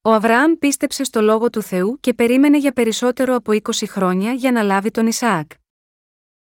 [0.03, 4.53] Ο Αβραάμ πίστεψε στο λόγο του Θεού και περίμενε για περισσότερο από 20 χρόνια για
[4.53, 5.51] να λάβει τον Ισαάκ.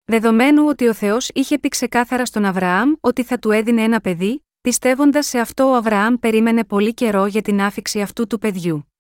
[0.05, 4.45] Δεδομένου ότι ο Θεός είχε πει ξεκάθαρα στον Αβραάμ ότι θα του έδινε ένα παιδί,
[4.61, 8.93] πιστεύοντας σε αυτό ο Αβραάμ περίμενε πολύ καιρό για την άφηξη αυτού του παιδιού.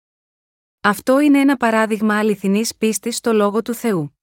[0.80, 4.15] Αυτό είναι ένα παράδειγμα αληθινής πίστης στο λόγο του Θεού.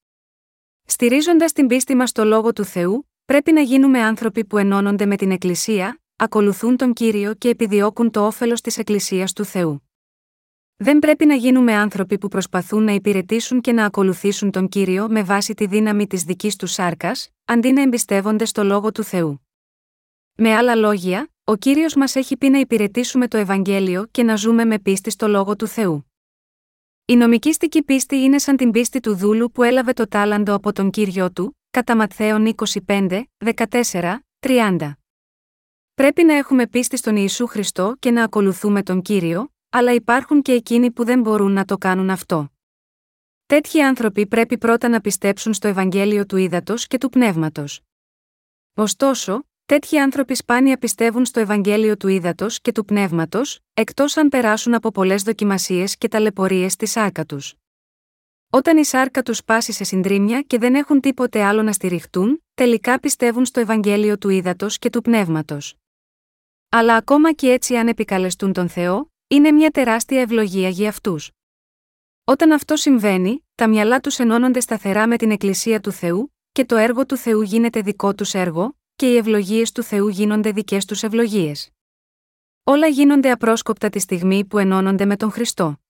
[0.86, 5.16] Στηρίζοντας την πίστη μας στο λόγο του Θεού, πρέπει να γίνουμε άνθρωποι που ενώνονται με
[5.16, 9.88] την Εκκλησία, ακολουθούν τον κύριο και επιδιώκουν το όφελος της Εκκλησίας του Θεού.
[10.76, 15.22] Δεν πρέπει να γίνουμε άνθρωποι που προσπαθούν να υπηρετήσουν και να ακολουθήσουν τον κύριο με
[15.22, 19.46] βάση τη δύναμη της δικής τους σάρκας, αντί να εμπιστεύονται στο λόγο του Θεού.
[20.34, 24.64] Με άλλα λόγια, ο κύριος μας έχει πει να υπηρετήσουμε το Ευαγγέλιο και να ζούμε
[24.64, 26.13] με πίστη στο λόγο του Θεού.
[27.06, 30.90] Η νομικήστικη πίστη είναι σαν την πίστη του δούλου που έλαβε το τάλαντο από τον
[30.90, 32.54] κύριο του, κατά Ματθαίον
[32.86, 33.22] 25,
[33.90, 34.92] 14, 30.
[35.94, 40.52] Πρέπει να έχουμε πίστη στον Ιησού Χριστό και να ακολουθούμε τον κύριο, αλλά υπάρχουν και
[40.52, 42.48] εκείνοι που δεν μπορούν να το κάνουν αυτό.
[43.46, 47.80] Τέτοιοι άνθρωποι πρέπει πρώτα να πιστέψουν στο Ευαγγέλιο του Ήδατος και του Πνεύματος.
[48.74, 54.74] Ωστόσο, τέτοιοι άνθρωποι σπάνια πιστεύουν στο Ευαγγέλιο του Ήδατος και του Πνεύματος, εκτός αν περάσουν
[54.74, 57.54] από πολλές δοκιμασίες και ταλαιπωρίες στη σάρκα τους.
[58.50, 63.00] Όταν η σάρκα τους πάσει σε συντρίμια και δεν έχουν τίποτε άλλο να στηριχτούν, τελικά
[63.00, 65.74] πιστεύουν στο Ευαγγέλιο του Ήδατος και του Πνεύματος.
[66.68, 71.30] Αλλά ακόμα και έτσι αν επικαλεστούν τον Θεό, είναι μια τεράστια ευλογία για αυτούς.
[72.24, 76.76] Όταν αυτό συμβαίνει, τα μυαλά τους ενώνονται σταθερά με την Εκκλησία του Θεού, και το
[76.76, 81.02] έργο του Θεού γίνεται δικό τους έργο, και οι ευλογίες του Θεού γίνονται δικές τους
[81.02, 81.70] ευλογίες.
[82.64, 85.80] Όλα γίνονται απρόσκοπτα τη στιγμή που ενώνονται με τον Χριστό.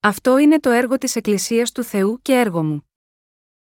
[0.00, 2.90] Αυτό είναι το έργο της Εκκλησίας του Θεού και έργο μου.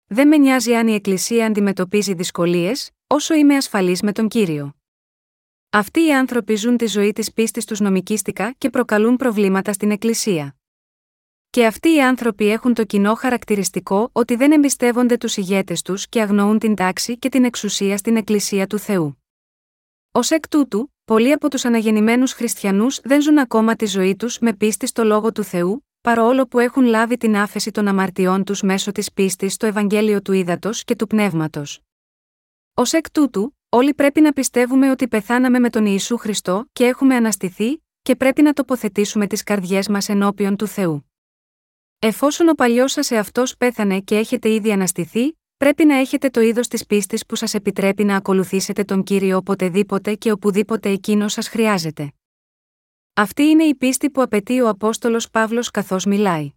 [0.06, 4.74] Δεν με νοιάζει αν η Εκκλησία αντιμετωπίζει δυσκολίες, όσο είμαι ασφαλής με τον κύριο.
[5.70, 10.56] Αυτοί οι άνθρωποι ζουν τη ζωή της πίστης τους νομικίστικα και προκαλούν προβλήματα στην Εκκλησία.
[11.56, 16.20] Και αυτοί οι άνθρωποι έχουν το κοινό χαρακτηριστικό ότι δεν εμπιστεύονται τους ηγέτες τους και
[16.20, 19.22] αγνοούν την τάξη και την εξουσία στην Εκκλησία του Θεού.
[20.12, 24.52] Ω εκ τούτου, πολλοί από τους αναγεννημένους χριστιανούς δεν ζουν ακόμα τη ζωή τους με
[24.52, 28.92] πίστη στο λόγο του Θεού, παρόλο που έχουν λάβει την άφεση των αμαρτιών τους μέσω
[28.92, 31.80] της πίστης στο Ευαγγέλιο του Ήδατος και του Πνεύματος.
[32.74, 37.14] Ω εκ τούτου, όλοι πρέπει να πιστεύουμε ότι πεθάναμε με τον Ιησού Χριστό και έχουμε
[37.14, 41.05] αναστηθεί, και πρέπει να τοποθετήσουμε τις καρδιές μας ενώπιον του Θεού.
[42.06, 46.68] Εφόσον ο παλιός σας εαυτός πέθανε και έχετε ήδη αναστηθεί, πρέπει να έχετε το είδος
[46.68, 52.12] της πίστης που σας επιτρέπει να ακολουθήσετε τον κύριο οποτεδήποτε και οπουδήποτε εκείνος σας χρειάζεται.
[53.14, 56.52] Αυτή είναι η πίστη που απαιτεί ο Απόστολος Παύλος καθώς μιλάει.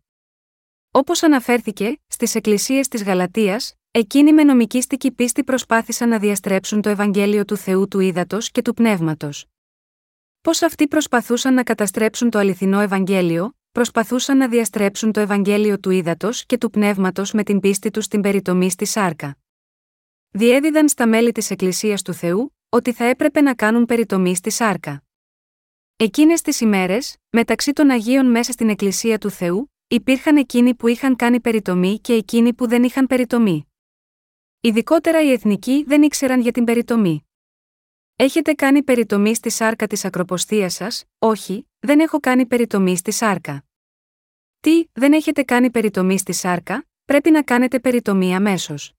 [0.92, 7.46] Όπως αναφέρθηκε, στις εκκλησίες της Γαλατείας, εκείνοι με νομικήστικη πίστη προσπάθησαν να διαστρέψουν το Ευαγγέλιο
[7.46, 9.46] του Θεού του Ήδατος και του Πνεύματος.
[10.42, 16.46] Πώς αυτοί προσπαθούσαν να καταστρέψουν το αληθινό Ευαγγέλιο, προσπαθούσαν να διαστρέψουν το Ευαγγέλιο του Ήδατος
[16.46, 19.38] και του Πνεύματος με την πίστη τους στην περιτομή στη Σάρκα.
[20.30, 25.04] Διέδιδαν στα μέλη της Εκκλησίας του Θεού, ότι θα έπρεπε να κάνουν περιτομή στη Σάρκα.
[25.96, 31.16] Εκείνες τις ημέρες, μεταξύ των Αγίων μέσα στην Εκκλησία του Θεού, υπήρχαν εκείνοι που είχαν
[31.16, 33.74] κάνει περιτομή και εκείνοι που δεν είχαν περιτομή.
[34.62, 37.28] Ειδικότερα οι εθνικοί δεν ήξεραν για την περιτομή.
[38.16, 43.64] Έχετε κάνει περιτομή στη σάρκα της ακροποστίας σας, όχι, δεν έχω κάνει περιτομή στη σάρκα.
[44.60, 48.94] Τι, δεν έχετε κάνει περιτομή στη σάρκα, πρέπει να κάνετε περιτομή αμέσως.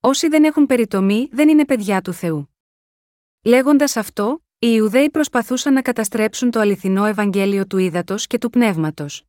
[0.00, 2.54] Όσοι δεν έχουν περιτομή δεν είναι παιδιά του Θεού.
[3.42, 9.24] Λέγοντας αυτό, οι Ιουδαίοι προσπαθούσαν να καταστρέψουν το αληθινό Ευαγγέλιο του ύδατο και του πνεύματος.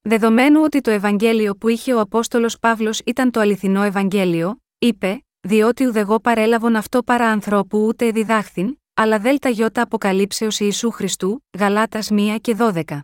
[0.00, 5.86] Δεδομένου ότι το Ευαγγέλιο που είχε ο Απόστολος Παύλος ήταν το αληθινό Ευαγγέλιο, είπε: Διότι
[5.86, 12.36] ουδεγό παρέλαβον αυτό παρά ανθρώπου ούτε διδάχθην, αλλά δέλτα γιώτα αποκαλύψεως Ιησού Χριστού, Γαλάτας 1
[12.40, 13.00] και 12.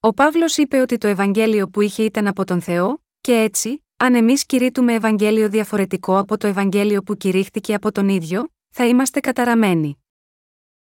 [0.00, 4.14] Ο Παύλος είπε ότι το Ευαγγέλιο που είχε ήταν από τον Θεό, και έτσι, αν
[4.14, 9.98] εμείς κηρύττουμε Ευαγγέλιο διαφορετικό από το Ευαγγέλιο που κηρύχθηκε από τον ίδιο, θα είμαστε καταραμένοι.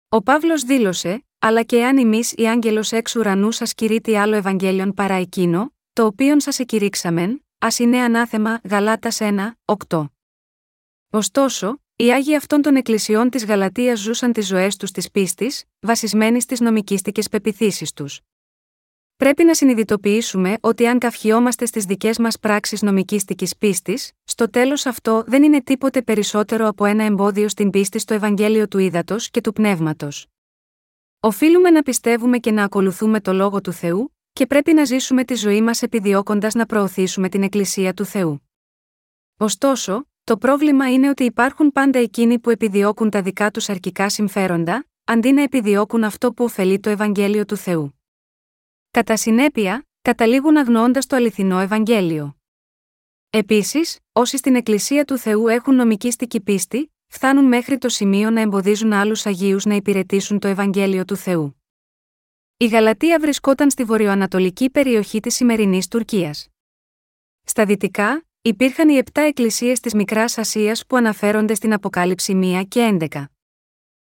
[0.10, 4.93] Ο Παύλος δήλωσε, αλλά και αν εμείς οι άγγελος εξ ουρανού σας κηρύττει άλλο Ευαγγέλιον
[4.93, 10.06] παρά εκείνο, το οποίον σας εκηρύξαμεν, ας είναι ανάθεμα Γαλάτας 1, 8.
[11.10, 16.42] Ωστόσο, οι Άγιοι αυτών των εκκλησιών της Γαλατείας ζούσαν τις ζωές τους της πίστης, βασισμένοι
[16.42, 18.22] στις νομικίστικε πεπιθήσεις τους.
[19.16, 25.24] Πρέπει να συνειδητοποιήσουμε ότι αν καυχιόμαστε στις δικές μας πράξεις νομικίστικη πίστης, στο τέλος αυτό
[25.28, 29.54] δεν είναι τίποτε περισσότερο από ένα εμπόδιο στην πίστη στο Ευαγγέλιο του Ήδατος και του
[29.54, 30.28] Πνεύματος.
[31.20, 35.36] Οφείλουμε να πιστεύουμε και να ακολουθούμε το λόγο του Θεού, και πρέπει να ζήσουμε τη
[35.36, 38.50] ζωή μας επιδιώκοντας να προωθήσουμε την Εκκλησία του Θεού.
[39.38, 44.86] Ωστόσο, το πρόβλημα είναι ότι υπάρχουν πάντα εκείνοι που επιδιώκουν τα δικά τους αρκικά συμφέροντα,
[45.04, 48.02] αντί να επιδιώκουν αυτό που ωφελεί το Ευαγγέλιο του Θεού.
[48.91, 52.38] Κατά συνέπεια, καταλήγουν αγνοώντας το αληθινό Ευαγγέλιο.
[53.30, 58.94] Επίσης, όσοι στην Εκκλησία του Θεού έχουν νομικήστικη πίστη, φτάνουν μέχρι το σημείο να εμποδίζουν
[58.94, 61.62] άλλους Αγίους να υπηρετήσουν το Ευαγγέλιο του Θεού.
[62.58, 66.48] Η Γαλατεία βρισκόταν στη βορειοανατολική περιοχή της σημερινής Τουρκίας.
[67.44, 72.97] Στα δυτικά, υπήρχαν οι επτά εκκλησίες της Μικράς Ασίας που αναφέρονται στην Αποκάλυψη 1 και
[72.99, 73.25] 11.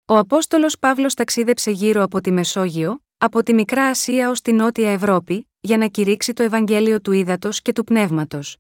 [0.05, 4.91] Ο Απόστολος Παύλος ταξίδεψε γύρω από τη Μεσόγειο, από τη Μικρά Ασία ως τη Νότια
[4.91, 8.57] Ευρώπη, για να κηρύξει το Ευαγγέλιο του Ήδατος και του Πνεύματος.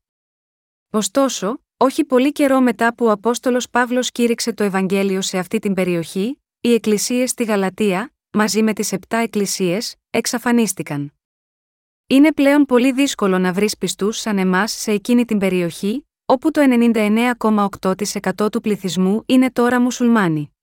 [0.90, 5.74] Ωστόσο, όχι πολύ καιρό μετά που ο Απόστολος Παύλος κήρυξε το Ευαγγέλιο σε αυτή την
[5.74, 11.12] περιοχή, οι εκκλησίες στη Γαλατεία, μαζί με τις επτά εκκλησίες, εξαφανίστηκαν.
[12.12, 16.60] Είναι πλέον πολύ δύσκολο να βρεις πιστούς σαν εμάς σε εκείνη την περιοχή, όπου το
[16.60, 20.56] 99,8% του πληθυσμού είναι τώρα μουσουλμάνοι.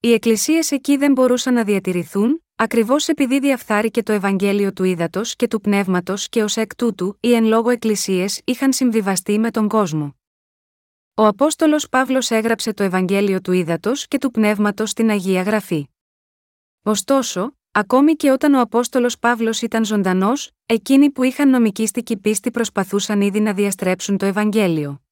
[0.00, 5.48] Οι εκκλησίες εκεί δεν μπορούσαν να διατηρηθούν, ακριβώς επειδή διαφθάρηκε το Ευαγγέλιο του Ήδατος και
[5.48, 10.16] του Πνεύματος και ως εκ τούτου οι εν λόγω εκκλησίες είχαν συμβιβαστεί με τον κόσμο.
[11.14, 15.88] Ο Απόστολος Παύλος έγραψε το Ευαγγέλιο του Ήδατος και του Πνεύματος στην Αγία Γραφή.
[16.82, 23.20] Ωστόσο, ακόμη και όταν ο Απόστολος Παύλος ήταν ζωντανός, εκείνοι που είχαν νομικήστικη πίστη προσπαθούσαν
[23.20, 25.02] ήδη να διαστρέψουν το Ευαγγέλιο.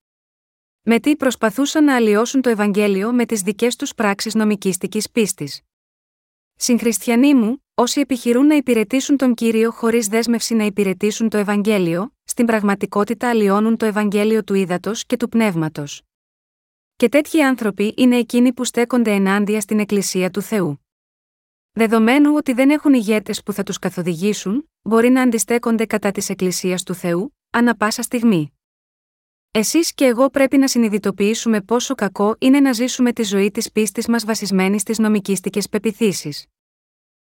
[0.82, 5.60] Με τι προσπαθούσαν να αλλοιώσουν το Ευαγγέλιο με τις δικές τους πράξεις νομικήστική πίστης.
[6.56, 12.46] Συγχριστιανοί μου, όσοι επιχειρούν να υπηρετήσουν τον κύριο χωρίς δέσμευση να υπηρετήσουν το Ευαγγέλιο, στην
[12.46, 16.02] πραγματικότητα αλλοιώνουν το Ευαγγέλιο του ύδατος και του πνεύματος.
[16.96, 20.85] Και τέτοιοι άνθρωποι είναι εκείνοι που στέκονται ενάντια στην Εκκλησία του Θεού.
[21.78, 26.82] Δεδομένου ότι δεν έχουν ηγέτες που θα τους καθοδηγήσουν, μπορεί να αντιστέκονται κατά της Εκκλησίας
[26.82, 28.52] του Θεού, ανα πάσα στιγμή.
[29.50, 34.06] Εσείς και εγώ πρέπει να συνειδητοποιήσουμε πόσο κακό είναι να ζήσουμε τη ζωή της πίστης
[34.06, 36.46] μας βασισμένη στις νομικίστικε πεπιθήσεις.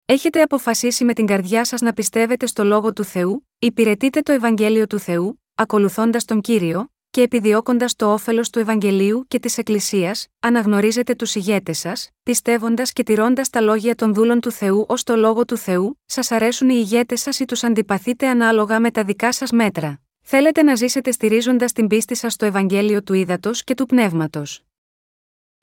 [0.06, 4.88] Έχετε αποφασίσει με την καρδιά σας να πιστεύετε στο λόγο του Θεού, υπηρετείτε το Ευαγγέλιο
[4.88, 11.16] του Θεού, ακολουθώντας τον κύριο, και επιδιώκοντας το όφελος του Ευαγγελίου και της Εκκλησίας, αναγνωρίζετε
[11.16, 15.45] τους ηγέτες σας, πιστεύοντας και τηρώντας τα λόγια των δούλων του Θεού ως το λόγο
[15.45, 19.51] του Θεού, σας αρέσουν οι ηγέτες σας ή τους αντιπαθείτε ανάλογα με τα δικά σας
[19.51, 20.01] μέτρα.
[20.22, 24.64] Θέλετε να ζήσετε στηρίζοντας την πίστη σας στο Ευαγγέλιο του Ήδατος και του Πνεύματος.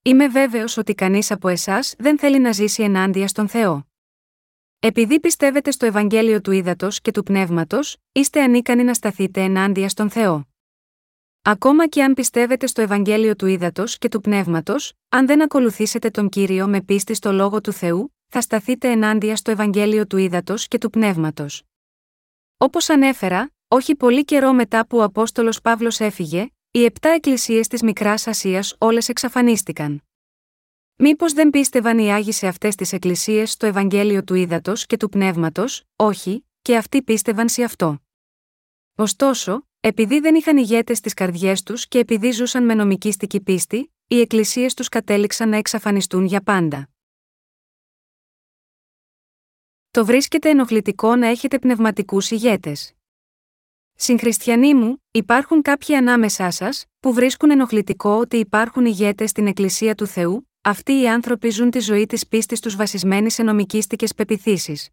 [0.03, 3.86] Είμαι βέβαιος ότι κανείς από εσάς δεν θέλει να ζήσει ενάντια στον Θεό.
[4.78, 10.11] Επειδή πιστεύετε στο Ευαγγέλιο του Ήδατος και του Πνεύματος, είστε ανίκανοι να σταθείτε ενάντια στον
[10.11, 10.49] Θεό.
[11.51, 16.28] Ακόμα και αν πιστεύετε στο Ευαγγέλιο του Ήδατος και του Πνεύματος, αν δεν ακολουθήσετε τον
[16.28, 20.78] κύριο με πίστη στο λόγο του Θεού, θα σταθείτε ενάντια στο Ευαγγέλιο του Ήδατος και
[20.78, 21.62] του Πνεύματος.
[22.57, 27.82] Όπως ανέφερα, όχι πολύ καιρό μετά που ο Απόστολος Παύλος έφυγε, οι επτά εκκλησίες της
[27.82, 30.03] Μικράς Ασίας όλες εξαφανίστηκαν.
[30.96, 35.09] Μήπως δεν πίστευαν οι Άγιοι σε αυτές τις εκκλησίες στο Ευαγγέλιο του Ήδατος και του
[35.09, 37.99] Πνεύματος, όχι, και αυτοί πίστευαν σε αυτό.
[38.94, 44.20] Ωστόσο, επειδή δεν είχαν ηγέτες στις καρδιές τους και επειδή ζούσαν με νομικήστικη πίστη, οι
[44.20, 46.89] εκκλησίες τους κατέληξαν να εξαφανιστούν για πάντα.
[49.91, 52.93] Το βρίσκεται ενοχλητικό να έχετε πνευματικούς ηγέτες.
[53.95, 60.07] Συγχριστιανοί μου, υπάρχουν κάποιοι ανάμεσά σας, που βρίσκουν ενοχλητικό ότι υπάρχουν ηγέτες στην Εκκλησία του
[60.07, 64.89] Θεού, αυτοί οι άνθρωποι ζουν τη ζωή της πίστης τους βασισμένη σε νομικήστικες πεπιθήσεις.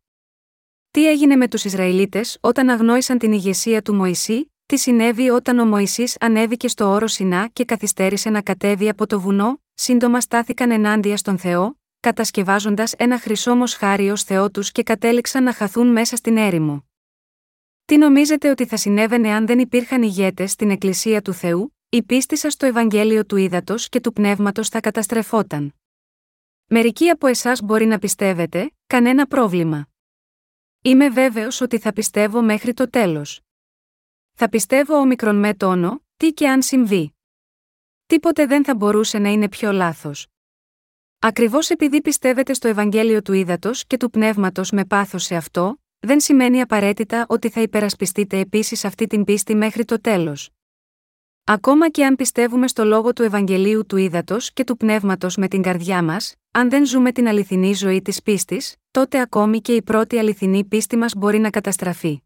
[0.91, 5.65] Τι έγινε με τους Ισραηλίτες όταν αγνόησαν την ηγεσία του Μωυσή, τι συνέβη όταν ο
[5.65, 11.17] Μωυσής ανέβηκε στο όρο Σινά και καθυστέρησε να κατέβει από το βουνό, σύντομα στάθηκαν ενάντια
[11.17, 16.37] στον Θεό, κατασκευάζοντας ένα χρυσό μοσχάρι ως Θεό τους και κατέληξαν να χαθούν μέσα στην
[16.37, 16.89] έρημο.
[17.85, 22.37] Τι νομίζετε ότι θα συνέβαινε αν δεν υπήρχαν ηγέτες στην Εκκλησία του Θεού, η πίστη
[22.37, 25.73] σας στο Ευαγγέλιο του Ήδατος και του Πνεύματος θα καταστρεφόταν.
[26.65, 29.87] Μερικοί από εσάς μπορεί να πιστεύετε, κανένα πρόβλημα.
[30.81, 33.44] Είμαι βέβαιος ότι θα πιστεύω μέχρι το τέλος.
[34.37, 37.15] Θα πιστεύω όμικρον με τόνο, τι και αν συμβεί.
[38.05, 40.27] Τίποτε δεν θα μπορούσε να είναι πιο λάθος.
[41.19, 46.19] Ακριβώς επειδή πιστεύετε στο Ευαγγέλιο του Ήδατος και του Πνεύματος με πάθος σε αυτό, δεν
[46.19, 50.49] σημαίνει απαραίτητα ότι θα υπερασπιστείτε επίσης αυτή την πίστη μέχρι το τέλος.
[51.43, 55.61] Ακόμα και αν πιστεύουμε στο λόγο του Ευαγγελίου του Ήδατος και του Πνεύματος με την
[55.61, 60.17] καρδιά μας, αν δεν ζούμε την αληθινή ζωή της πίστης, τότε ακόμη και η πρώτη
[60.17, 62.19] αληθινή πίστη μας μπορεί να καταστραφεί.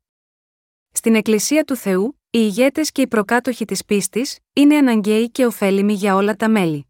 [0.99, 5.93] Στην Εκκλησία του Θεού, οι ηγέτες και οι προκάτοχοι της πίστης είναι αναγκαίοι και ωφέλιμοι
[5.93, 6.87] για όλα τα μέλη.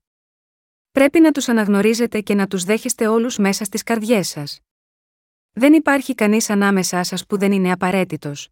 [0.92, 4.60] Πρέπει να τους αναγνωρίζετε και να τους δέχεστε όλους μέσα στις καρδιές σας.
[5.52, 8.50] Δεν υπάρχει κανείς ανάμεσά σας που δεν είναι απαραίτητος.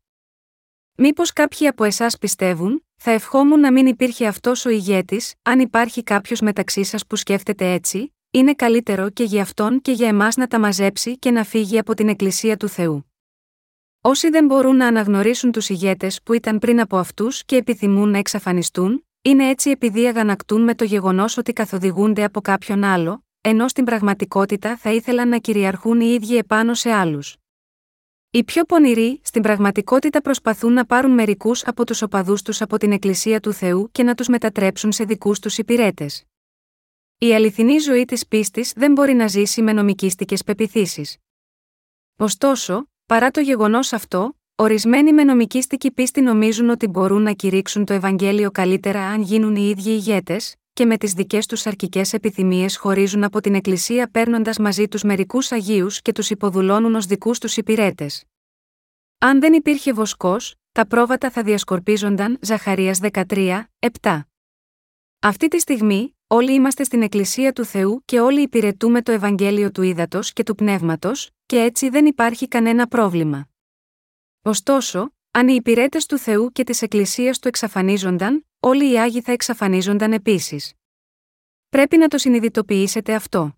[0.95, 6.03] Μήπως κάποιοι από εσάς πιστεύουν, θα ευχόμουν να μην υπήρχε αυτός ο ηγέτης, αν υπάρχει
[6.03, 10.47] κάποιος μεταξύ σας που σκέφτεται έτσι, είναι καλύτερο και για αυτόν και για εμάς να
[10.47, 13.06] τα μαζέψει και να φύγει από την Εκκλησία του Θεού.
[14.09, 18.17] Όσοι δεν μπορούν να αναγνωρίσουν τους ηγέτες που ήταν πριν από αυτούς και επιθυμούν να
[18.17, 23.85] εξαφανιστούν, είναι έτσι επειδή αγανακτούν με το γεγονός ότι καθοδηγούνται από κάποιον άλλο, ενώ στην
[23.85, 27.37] πραγματικότητα θα ήθελαν να κυριαρχούν οι ίδιοι επάνω σε άλλους.
[28.31, 32.91] Οι πιο πονηροί, στην πραγματικότητα προσπαθούν να πάρουν μερικούς από τους οπαδούς τους από την
[32.91, 36.23] Εκκλησία του Θεού και να τους μετατρέψουν σε δικούς τους υπηρέτες.
[37.17, 41.17] Η αληθινή ζωή της πίστης δεν μπορεί να ζήσει με νομικίστικε πεπιθήσεις.
[42.17, 47.93] Ωστόσο, Παρά το γεγονός αυτό, ορισμένοι με νομικήστικη πίστη νομίζουν ότι μπορούν να κηρύξουν το
[47.93, 53.23] Ευαγγέλιο καλύτερα αν γίνουν οι ίδιοι ηγέτες, και με τις δικές τους αρκικέ επιθυμίες χωρίζουν
[53.23, 58.23] από την Εκκλησία παίρνοντας μαζί τους μερικούς Αγίους και τους υποδουλώνουν ως δικούς τους υπηρέτες.
[59.17, 63.69] Αν δεν υπήρχε βοσκός, τα πρόβατα θα διασκορπίζονταν, Ζαχαρίας 13,
[64.01, 64.21] 7.
[65.19, 69.81] Αυτή τη στιγμή, Όλοι είμαστε στην Εκκλησία του Θεού και όλοι υπηρετούμε το Ευαγγέλιο του
[69.81, 73.49] Ήδατος και του Πνεύματος, και έτσι δεν υπάρχει κανένα πρόβλημα.
[74.41, 79.31] Ωστόσο, αν οι υπηρέτες του Θεού και της Εκκλησίας του εξαφανίζονταν, όλοι οι άγιοι θα
[79.31, 80.73] εξαφανίζονταν επίσης.
[81.69, 83.57] Πρέπει να το συνειδητοποιήσετε αυτό.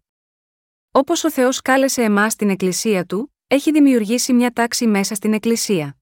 [0.91, 5.97] Όπως ο Θεός κάλεσε εμάς στην Εκκλησία του, έχει δημιουργήσει μια τάξη μέσα στην Εκκλησία.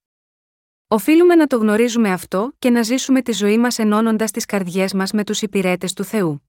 [0.88, 5.12] Οφείλουμε να το γνωρίζουμε αυτό και να ζήσουμε τη ζωή μας ενώνοντας τις καρδιές μας
[5.12, 6.47] με τους υπηρέτες του Θεού.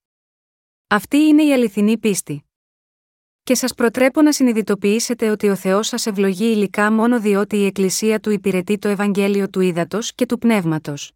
[0.90, 2.44] Αυτή είναι η αληθινή πίστη.
[3.42, 8.20] Και σας προτρέπω να συνειδητοποιήσετε ότι ο Θεός σας ευλογεί υλικά μόνο διότι η Εκκλησία
[8.20, 11.12] του υπηρετεί το Ευαγγέλιο του Ήδατος και του Πνεύματος.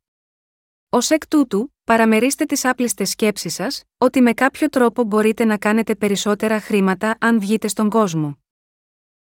[0.89, 5.95] Ω εκ τούτου, παραμερίστε τις άπλιστες σκέψεις σας, ότι με κάποιο τρόπο μπορείτε να κάνετε
[5.95, 8.39] περισσότερα χρήματα αν βγείτε στον κόσμο.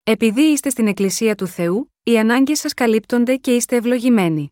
[0.04, 4.52] Επειδή είστε στην Εκκλησία του Θεού, οι ανάγκες σας καλύπτονται και είστε ευλογημένοι.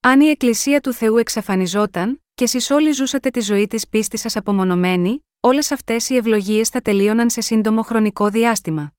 [0.00, 4.36] Αν η Εκκλησία του Θεού εξαφανιζόταν, και εσείς όλοι ζούσατε τη ζωή της πίστης σας
[4.36, 8.92] απομονωμένη, όλες αυτές οι ευλογίες θα τελείωναν σε σύντομο χρονικό διάστημα.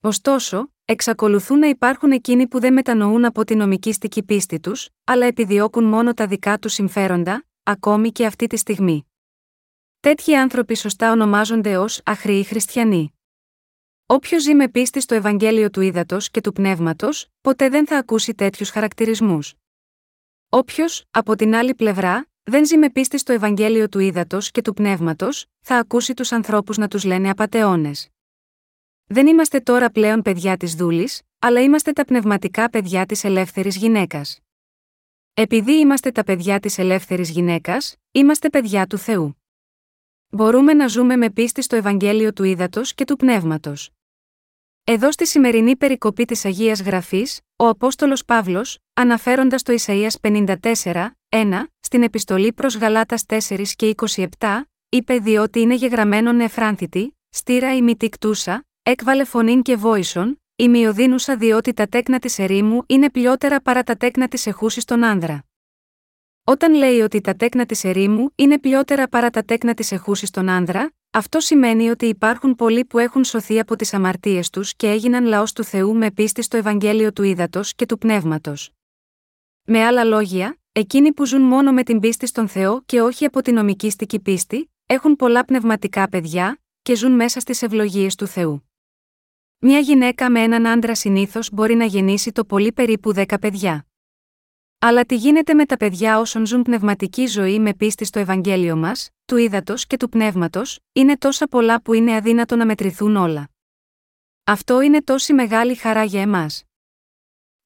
[0.00, 5.84] Ωστόσο, εξακολουθούν να υπάρχουν εκείνοι που δεν μετανοούν από την νομικήστικη πίστη τους, αλλά επιδιώκουν
[5.84, 9.06] μόνο τα δικά τους συμφέροντα, ακόμη και αυτή τη στιγμή.
[10.00, 13.12] Τέτοιοι άνθρωποι σωστά ονομάζονται ως αχροί χριστιανοί.
[14.06, 18.34] Όποιος ζει με πίστη στο Ευαγγέλιο του Ήδατος και του Πνεύματος, ποτέ δεν θα ακούσει
[18.34, 19.54] τέτοιους χαρακτηρισμούς.
[20.48, 24.72] Όποιος, από την άλλη πλευρά, δεν ζει με πίστη στο Ευαγγέλιο του Ήδατος και του
[24.72, 28.08] Πνεύματος, θα ακούσει τους ανθρώπους να τους λένε απαταιώνες.
[29.04, 34.38] Δεν είμαστε τώρα πλέον παιδιά της δούλης, αλλά είμαστε τα πνευματικά παιδιά της ελεύθερης γυναίκας.
[35.34, 39.36] Επειδή είμαστε τα παιδιά της ελεύθερης γυναίκας, είμαστε παιδιά του Θεού.
[40.28, 43.90] Μπορούμε να ζούμε με πίστη στο Ευαγγέλιο του Ήδατος και του Πνεύματος.
[44.84, 51.66] Εδώ στη σημερινή περικοπή της Αγίας Γραφής, ο Απόστολος Παύλος, αναφέροντας το Ισαία 54, 1,
[51.80, 54.26] στην επιστολή προς Γαλάτας 4 και 27,
[54.88, 61.72] είπε διότι είναι γεγραμμένον εφράνθητη, στήρα η κτούσα, έκβαλε φωνήν και βόησον, η μειοδίνουσα διότι
[61.72, 65.44] τα τέκνα της ερήμου είναι πλειότερα παρά τα τέκνα της εχούσης των άνδρα.
[66.44, 70.48] Όταν λέει ότι τα τέκνα της ερήμου είναι πλειότερα παρά τα τέκνα της εχούσης των
[70.48, 75.24] άνδρα, αυτό σημαίνει ότι υπάρχουν πολλοί που έχουν σωθεί από τις αμαρτίες τους και έγιναν
[75.24, 78.70] λαός του Θεού με πίστη στο Ευαγγέλιο του Ήδατος και του Πνεύματος.
[79.64, 83.42] Με άλλα λόγια, εκείνοι που ζουν μόνο με την πίστη στον Θεό και όχι από
[83.42, 88.70] την νομικήστικη πίστη, έχουν πολλά πνευματικά παιδιά και ζουν μέσα στις ευλογίες του Θεού.
[89.58, 93.86] Μια γυναίκα με έναν άντρα συνήθως μπορεί να γεννήσει το πολύ περίπου 10 παιδιά.
[94.78, 99.10] Αλλά τι γίνεται με τα παιδιά όσων ζουν πνευματική ζωή με πίστη στο Ευαγγέλιο μας,
[99.24, 103.50] του ύδατος και του πνεύματος, είναι τόσα πολλά που είναι αδύνατο να μετρηθούν όλα.
[104.44, 106.64] Αυτό είναι τόση μεγάλη χαρά για εμάς.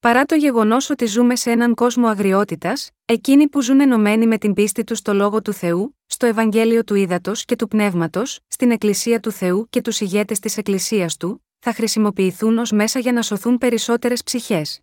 [0.06, 4.54] Παρά το γεγονός ότι ζούμε σε έναν κόσμο αγριότητας, εκείνοι που ζουν ενωμένοι με την
[4.54, 9.20] πίστη τους στο λόγο του Θεού, στο Ευαγγέλιο του ύδατο και του πνεύματος, στην Εκκλησία
[9.20, 13.58] του Θεού και τους ηγέτες της Εκκλησίας του, θα χρησιμοποιηθούν ως μέσα για να σωθούν
[13.58, 14.80] περισσότερες ψυχές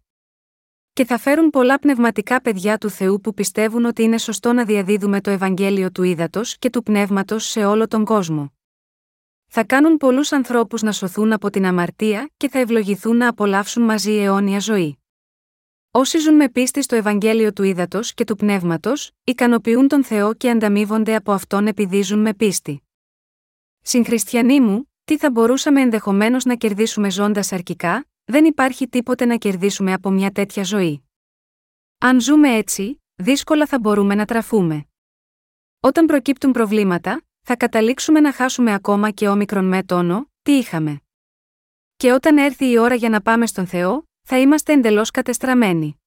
[0.93, 5.21] και θα φέρουν πολλά πνευματικά παιδιά του Θεού που πιστεύουν ότι είναι σωστό να διαδίδουμε
[5.21, 8.53] το Ευαγγέλιο του ύδατο και του πνεύματος σε όλο τον κόσμο.
[9.47, 14.11] Θα κάνουν πολλούς ανθρώπους να σωθούν από την αμαρτία και θα ευλογηθούν να απολαύσουν μαζί
[14.11, 14.97] αιώνια ζωή.
[15.95, 20.49] Όσοι ζουν με πίστη στο Ευαγγέλιο του ύδατο και του πνεύματος, ικανοποιούν τον Θεό και
[20.49, 22.83] ανταμείβονται από αυτόν επειδή ζουν με πίστη.
[23.81, 29.93] Συγχριστιανοί μου, τι θα μπορούσαμε ενδεχομένως να κερδίσουμε ζώντας αρκικά, δεν υπάρχει τίποτε να κερδίσουμε
[29.93, 31.03] από μια τέτοια ζωή.
[31.97, 34.85] Αν ζούμε έτσι, δύσκολα θα μπορούμε να τραφούμε.
[35.79, 41.01] Όταν προκύπτουν προβλήματα, θα καταλήξουμε να χάσουμε ακόμα και όμικρον με τόνο, τι είχαμε.
[41.95, 46.01] Και όταν έρθει η ώρα για να πάμε στον Θεό, θα είμαστε εντελώς κατεστραμμένοι.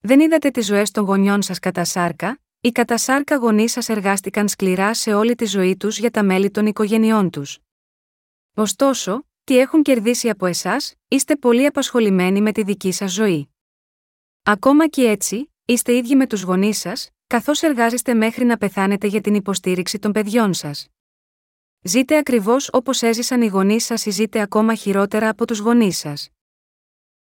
[0.00, 4.48] Δεν είδατε τις ζωές των γονιών σας κατά σάρκα, οι κατά σάρκα γονείς σας εργάστηκαν
[4.48, 7.58] σκληρά σε όλη τη ζωή τους για τα μέλη των οικογενειών τους.
[8.54, 13.48] Ωστόσο, τι έχουν κερδίσει από εσάς, είστε πολύ απασχολημένοι με τη δική σας ζωή.
[14.42, 19.20] Ακόμα και έτσι, είστε ίδιοι με τους γονείς σας, καθώς εργάζεστε μέχρι να πεθάνετε για
[19.20, 20.88] την υποστήριξη των παιδιών σας.
[21.82, 26.33] Ζείτε ακριβώς όπως έζησαν οι γονείς σας ή ζείτε ακόμα χειρότερα από τους γονείς σας.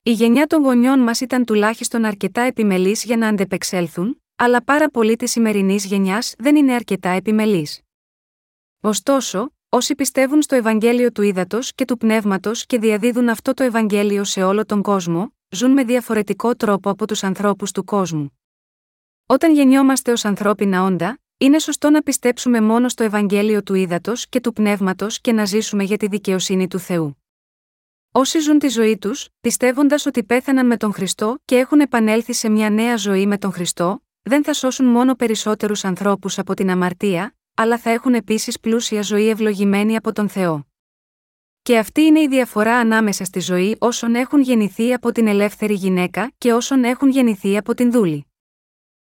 [0.04, 5.16] Η γενιά των γονιών μας ήταν τουλάχιστον αρκετά επιμελής για να αντεπεξέλθουν, αλλά πάρα πολλοί
[5.16, 7.82] της σημερινής γενιάς δεν είναι αρκετά επιμελής.
[8.82, 14.24] Ωστόσο, Όσοι πιστεύουν στο Ευαγγέλιο του Ήδατος και του Πνεύματος και διαδίδουν αυτό το Ευαγγέλιο
[14.24, 18.40] σε όλο τον κόσμο, ζουν με διαφορετικό τρόπο από τους ανθρώπους του κόσμου.
[19.26, 24.40] Όταν γεννιόμαστε ως ανθρώπινα όντα, είναι σωστό να πιστέψουμε μόνο στο Ευαγγέλιο του Ήδατος και
[24.40, 27.23] του Πνεύματος και να ζήσουμε για τη δικαιοσύνη του Θεού.
[28.16, 32.50] Όσοι ζουν τη ζωή τους, πιστεύοντας ότι πέθαναν με τον Χριστό και έχουν επανέλθει σε
[32.50, 37.36] μια νέα ζωή με τον Χριστό, δεν θα σώσουν μόνο περισσότερους ανθρώπους από την αμαρτία,
[37.54, 40.68] αλλά θα έχουν επίσης πλούσια ζωή ευλογημένη από τον Θεό.
[41.62, 46.32] Και αυτή είναι η διαφορά ανάμεσα στη ζωή όσων έχουν γεννηθεί από την ελεύθερη γυναίκα
[46.38, 48.28] και όσων έχουν γεννηθεί από την δούλη.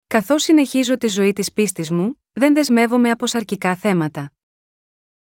[0.08, 4.32] Καθώς συνεχίζω τη ζωή της πίστης μου, δεν δεσμεύομαι από σαρκικά θέματα.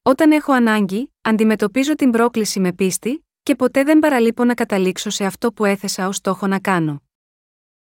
[0.02, 5.26] Όταν έχω ανάγκη, αντιμετωπίζω την πρόκληση με πίστη, και ποτέ δεν παραλείπω να καταλήξω σε
[5.26, 7.02] αυτό που έθεσα ως στόχο να κάνω.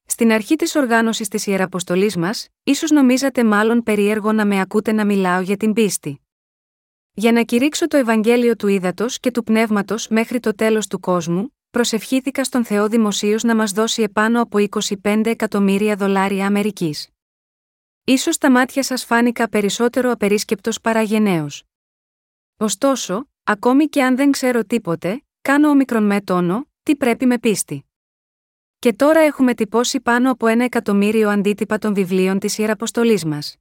[0.05, 5.05] Στην αρχή της οργάνωσης της Ιεραποστολής μας, ίσως νομίζατε μάλλον περίεργο να με ακούτε να
[5.05, 6.21] μιλάω για την πίστη.
[7.13, 11.57] Για να κηρύξω το Ευαγγέλιο του Ήδατος και του Πνεύματος μέχρι το τέλος του κόσμου,
[11.71, 14.59] προσευχήθηκα στον Θεό δημοσίως να μας δώσει επάνω από
[15.03, 17.09] 25 εκατομμύρια δολάρια Αμερικής.
[18.05, 21.65] Ίσως τα μάτια σας φάνηκα περισσότερο απερίσκεπτος παρά γενναίος.
[22.57, 27.85] Ωστόσο, ακόμη και αν δεν ξέρω τίποτε, κάνω ομικρον με τόνο, τι πρέπει με πίστη.
[28.79, 33.57] Και τώρα έχουμε τυπώσει πάνω από ένα εκατομμύριο αντίτυπα των βιβλίων της Ιεραποστολή μας.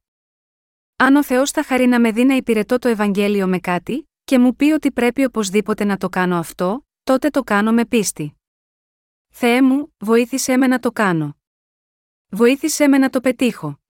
[0.96, 4.38] Αν ο Θεός θα χαρεί να με δει να υπηρετώ το Ευαγγέλιο με κάτι, και
[4.38, 8.36] μου πει ότι πρέπει οπωσδήποτε να το κάνω αυτό, τότε το κάνω με πίστη.
[9.28, 11.36] Θεέ μου, βοήθησέ με να το κάνω.
[12.28, 13.80] Βοήθησέ με να το πετύχω.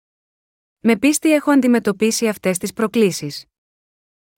[0.81, 3.45] Με πίστη έχω αντιμετωπίσει αυτές τις προκλήσεις.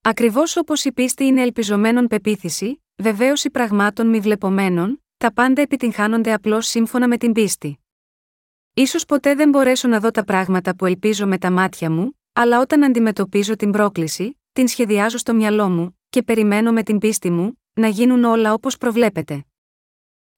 [0.01, 6.67] Ακριβώς όπως η πίστη είναι ελπιζομένων πεποίθηση, βεβαίωση πραγμάτων μη βλεπομένων, τα πάντα επιτυγχάνονται απλώς
[6.67, 7.79] σύμφωνα με την πίστη.
[8.87, 12.61] σω ποτέ δεν μπορέσω να δω τα πράγματα που ελπίζω με τα μάτια μου, αλλά
[12.61, 17.61] όταν αντιμετωπίζω την πρόκληση, την σχεδιάζω στο μυαλό μου, και περιμένω με την πίστη μου,
[17.73, 19.45] να γίνουν όλα όπως προβλέπετε.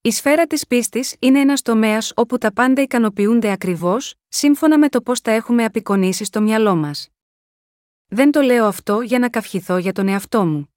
[0.01, 5.01] Η σφαίρα της πίστης είναι ένας τομέας όπου τα πάντα ικανοποιούνται ακριβώς, σύμφωνα με το
[5.01, 7.09] πώς τα έχουμε απεικονίσει στο μυαλό μας.
[8.07, 10.72] Δεν το λέω αυτό για να καυχηθώ για τον εαυτό μου.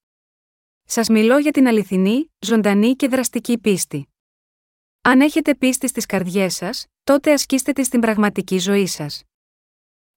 [0.88, 4.08] Σας μιλώ για την αληθινή, ζωντανή και δραστική πίστη.
[5.02, 9.24] Αν έχετε πίστη στις καρδιές σας, τότε ασκήστε τη στην πραγματική ζωή σας.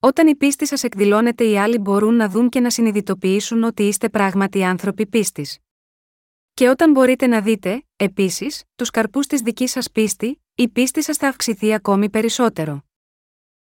[0.00, 4.08] Όταν η πίστη σας εκδηλώνεται, οι άλλοι μπορούν να δουν και να συνειδητοποιήσουν ότι είστε
[4.08, 5.58] πράγματι άνθρωποι πίστης.
[6.54, 11.16] Και όταν μπορείτε να δείτε, επίσης, τους καρπούς της δικής σας πίστη, η πίστη σας
[11.16, 12.82] θα αυξηθεί ακόμη περισσότερο.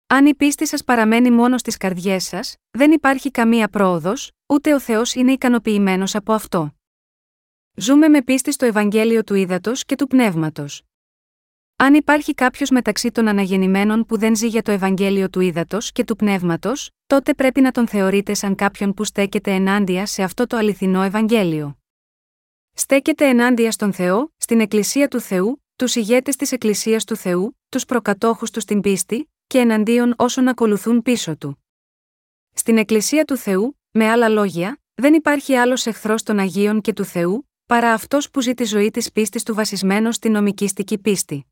[0.08, 4.80] Αν η πίστη σας παραμένει μόνο στις καρδιές σας, δεν υπάρχει καμία πρόοδος, ούτε ο
[4.80, 6.77] Θεός είναι ικανοποιημένος από αυτό.
[7.80, 10.84] Ζούμε με πίστη στο Ευαγγέλιο του Ήδατος και του Πνεύματος.
[11.76, 16.04] Αν υπάρχει κάποιος μεταξύ των αναγεννημένων που δεν ζει για το Ευαγγέλιο του Ήδατος και
[16.04, 20.58] του Πνεύματος, τότε πρέπει να τον θεωρείτε σαν κάποιον που στέκεται ενάντια σε αυτό το
[20.58, 21.78] αληθινό Ευαγγέλιο.
[22.74, 27.86] Στέκεται ενάντια στον Θεό, στην Εκκλησία του Θεού, τους ηγέτες της Εκκλησίας του Θεού, τους
[27.86, 31.64] προκατόχους τους στην πίστη, και εναντίον όσων ακολουθούν πίσω του.
[32.54, 37.06] Στην Εκκλησία του Θεού, με άλλα λόγια, δεν υπάρχει άλλος εχθρός των Αγίων και του
[37.06, 41.46] Θεού, παρά αυτός που ζει τη ζωή της πίστης του βασισμένο στην νομικήστική πίστη.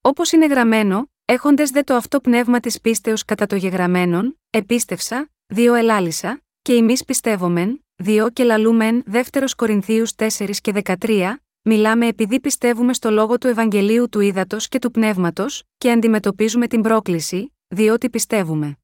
[0.00, 5.74] Όπως είναι γραμμένο, έχοντες δε το αυτό πνεύμα της πίστεως κατά το γεγραμμένον, επίστευσα, δύο
[5.74, 12.94] ελάλησα, και εμείς πιστεύομεν, δύο και λαλούμεν, δεύτερος Κορινθίους 4 και 13, μιλάμε επειδή πιστεύουμε
[12.94, 18.76] στο λόγο του Ευαγγελίου του Ήδατος και του Πνεύματος, και αντιμετωπίζουμε την πρόκληση, διότι πιστεύουμε.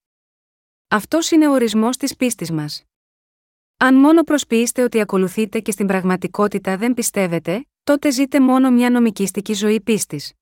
[0.89, 2.88] Αυτός είναι ο ορισμός της πίστης μας.
[3.81, 9.53] Αν μόνο προσποιείστε ότι ακολουθείτε και στην πραγματικότητα δεν πιστεύετε, τότε ζείτε μόνο μια νομικήστική
[9.53, 10.33] ζωή πίστης.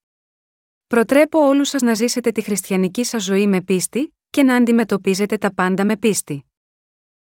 [0.86, 5.54] Προτρέπω όλους σας να ζήσετε τη χριστιανική σας ζωή με πίστη και να αντιμετωπίζετε τα
[5.54, 6.44] πάντα με πίστη.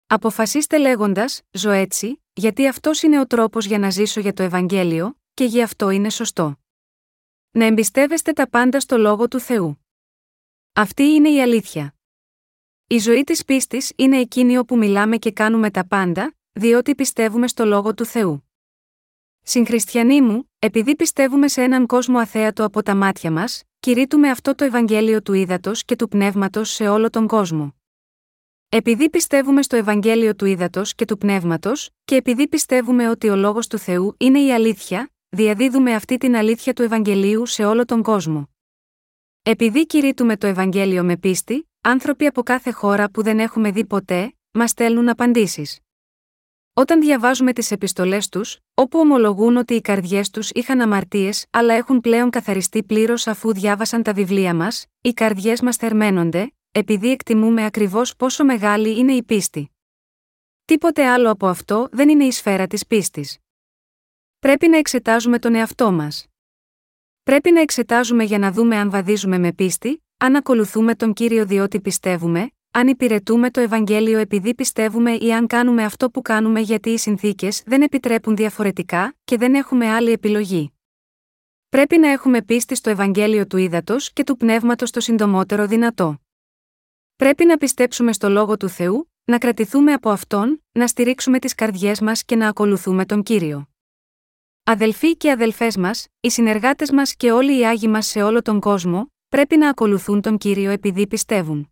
[0.08, 5.18] Αποφασίστε λέγοντας, ζω έτσι, γιατί αυτός είναι ο τρόπος για να ζήσω για το Ευαγγέλιο,
[5.34, 6.60] και γι' αυτό είναι σωστό.
[7.52, 9.86] Να εμπιστεύεστε τα πάντα στο λόγο του Θεού.
[10.74, 11.96] Αυτή είναι η αλήθεια.
[12.88, 17.66] Η ζωή της πίστης είναι εκείνη όπου μιλάμε και κάνουμε τα πάντα, διότι πιστεύουμε στο
[17.66, 18.48] λόγο του Θεού.
[19.42, 24.64] Συγχριστιανοί μου, επειδή πιστεύουμε σε έναν κόσμο αθέατο από τα μάτια μας, κηρύττουμε αυτό το
[24.64, 27.76] Ευαγγέλιο του ύδατο και του πνεύματος σε όλο τον κόσμο.
[28.70, 33.68] Επειδή πιστεύουμε στο Ευαγγέλιο του ύδατο και του πνεύματος, και επειδή πιστεύουμε ότι ο λόγος
[33.68, 38.50] του Θεού είναι η αλήθεια, διαδίδουμε αυτή την αλήθεια του Ευαγγελίου σε όλο τον κόσμο.
[39.44, 44.36] Επειδή κηρύττουμε το Ευαγγέλιο με πίστη, άνθρωποι από κάθε χώρα που δεν έχουμε δει ποτέ,
[44.52, 45.80] μας στέλνουν απαντήσεις.
[46.74, 52.02] Όταν διαβάζουμε τις επιστολές τους, όπου ομολογούν ότι οι καρδιές τους είχαν αμαρτίες αλλά έχουν
[52.02, 58.16] πλέον καθαριστεί πλήρως αφού διάβασαν τα βιβλία μας, οι καρδιές μας θερμαίνονται, επειδή εκτιμούμε ακριβώς
[58.16, 59.72] πόσο μεγάλη είναι η πίστη.
[60.66, 63.38] Τίποτε άλλο από αυτό δεν είναι η σφαίρα της πίστης.
[64.40, 66.28] Πρέπει να εξετάζουμε τον εαυτό μας.
[67.24, 71.82] Πρέπει να εξετάζουμε για να δούμε αν βαδίζουμε με πίστη, αν ακολουθούμε τον κύριο διότι
[71.82, 76.98] πιστεύουμε, αν υπηρετούμε το Ευαγγέλιο επειδή πιστεύουμε ή αν κάνουμε αυτό που κάνουμε γιατί οι
[76.98, 80.74] συνθήκες δεν επιτρέπουν διαφορετικά και δεν έχουμε άλλη επιλογή.
[81.70, 86.22] Πρέπει να έχουμε πίστη στο Ευαγγέλιο του Ήδατος και του Πνεύματος το συντομότερο δυνατό.
[87.16, 92.02] Πρέπει να πιστέψουμε στο λόγο του Θεού, να κρατηθούμε από αυτόν, να στηρίξουμε τις καρδιές
[92.02, 93.68] μας και να ακολουθούμε τον κύριο.
[94.64, 98.60] Αδελφοί και αδελφές μας, οι συνεργάτες μας και όλοι οι άγιοι μας σε όλο τον
[98.60, 101.72] κόσμο, πρέπει να ακολουθούν τον κύριο επειδή πιστεύουν.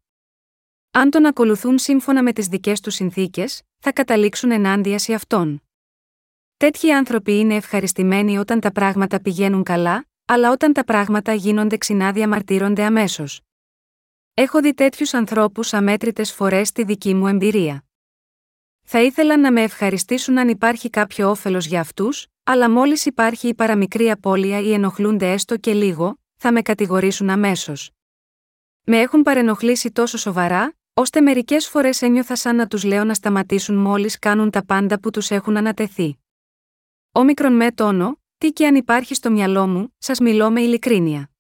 [0.92, 5.62] Αν τον ακολουθούν σύμφωνα με τις δικές τους συνθήκες, θα καταλήξουν ενάντια σε αυτόν.
[6.58, 12.12] Τέτοιοι άνθρωποι είναι ευχαριστημένοι όταν τα πράγματα πηγαίνουν καλά, αλλά όταν τα πράγματα γίνονται ξινά
[12.12, 13.42] διαμαρτύρονται αμέσως.
[14.34, 17.84] Έχω δει τέτοιους ανθρώπους αμέτρητες φορές στη δική μου εμπειρία.
[18.82, 23.54] Θα ήθελαν να με ευχαριστήσουν αν υπάρχει κάποιο όφελος για αυτούς, αλλά μόλις υπάρχει η
[23.54, 27.92] παραμικρή απώλεια ή ενοχλούνται έστω και λίγο, θα με κατηγορήσουν αμέσως.
[28.84, 33.76] Με έχουν παρενοχλήσει τόσο σοβαρά, ώστε μερικές φορές ένιωθα σαν να τους λέω να σταματήσουν
[33.76, 36.20] μόλις κάνουν τα πάντα που τους έχουν ανατεθεί.
[37.12, 41.32] Όμικρον με τόνο, τι και αν υπάρχει στο μυαλό μου, σας μιλώ με ειλικρίνεια.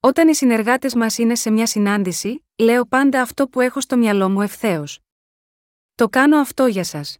[0.00, 4.28] Όταν οι συνεργάτες μας είναι σε μια συνάντηση, λέω πάντα αυτό που έχω στο μυαλό
[4.28, 5.00] μου ευθέως.
[5.94, 7.18] Το κάνω αυτό για σας.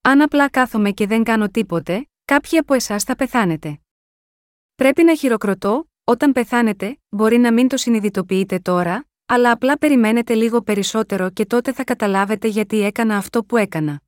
[0.00, 3.80] Αν απλά κάθομαι και δεν κάνω τίποτε, κάποιοι από εσάς θα πεθάνετε.
[4.74, 10.62] Πρέπει να χειροκροτώ, όταν πεθάνετε, μπορεί να μην το συνειδητοποιείτε τώρα, αλλά απλά περιμένετε λίγο
[10.62, 14.02] περισσότερο και τότε θα καταλάβετε γιατί έκανα αυτό που έκανα.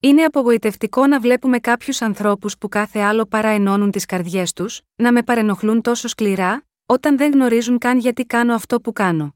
[0.00, 5.12] Είναι απογοητευτικό να βλέπουμε κάποιους ανθρώπους που κάθε άλλο παρά ενώνουν τις καρδιές τους, να
[5.12, 9.34] με παρενοχλούν τόσο σκληρά, όταν δεν γνωρίζουν καν γιατί κάνω αυτό που κάνω.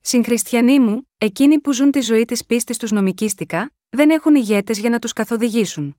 [0.00, 4.90] Συγχριστιανοί μου, εκείνοι που ζουν τη ζωή της πίστης τους νομικίστικα, δεν έχουν ηγέτες για
[4.90, 5.96] να τους καθοδηγήσουν.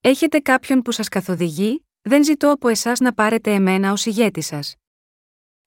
[0.00, 4.76] Έχετε κάποιον που σας καθοδηγεί, δεν ζητώ από εσάς να πάρετε εμένα ως ηγέτη σας.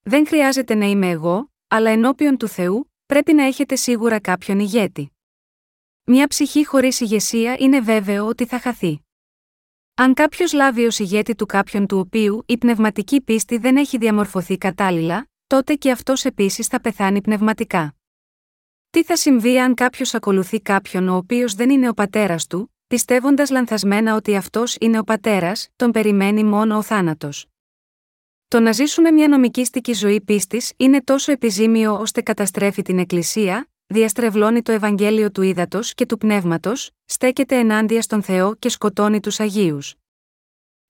[0.02, 5.12] Δεν χρειάζεται να είμαι εγώ, αλλά ενώπιον του Θεού, πρέπει να έχετε σίγουρα κάποιον ηγέτη.
[6.04, 9.00] Μια ψυχή χωρίς ηγεσία είναι βέβαιο ότι θα χαθεί.
[9.94, 14.58] Αν κάποιος λάβει ως ηγέτη του κάποιον του οποίου η πνευματική πίστη δεν έχει διαμορφωθεί
[14.58, 17.94] κατάλληλα, τότε και αυτός επίσης θα πεθάνει πνευματικά.
[18.90, 23.50] Τι θα συμβεί αν κάποιος ακολουθεί κάποιον ο οποίος δεν είναι ο πατέρας του, πιστεύοντας
[23.50, 27.46] λανθασμένα ότι αυτός είναι ο πατέρας, τον περιμένει μόνο ο θάνατος.
[28.48, 34.62] Το να ζήσουμε μια νομικήστικη ζωή πίστης είναι τόσο επιζήμιο ώστε καταστρέφει την Εκκλησία, διαστρεβλώνει
[34.62, 39.94] το Ευαγγέλιο του ύδατο και του πνεύματος, στέκεται ενάντια στον Θεό και σκοτώνει τους Αγίους.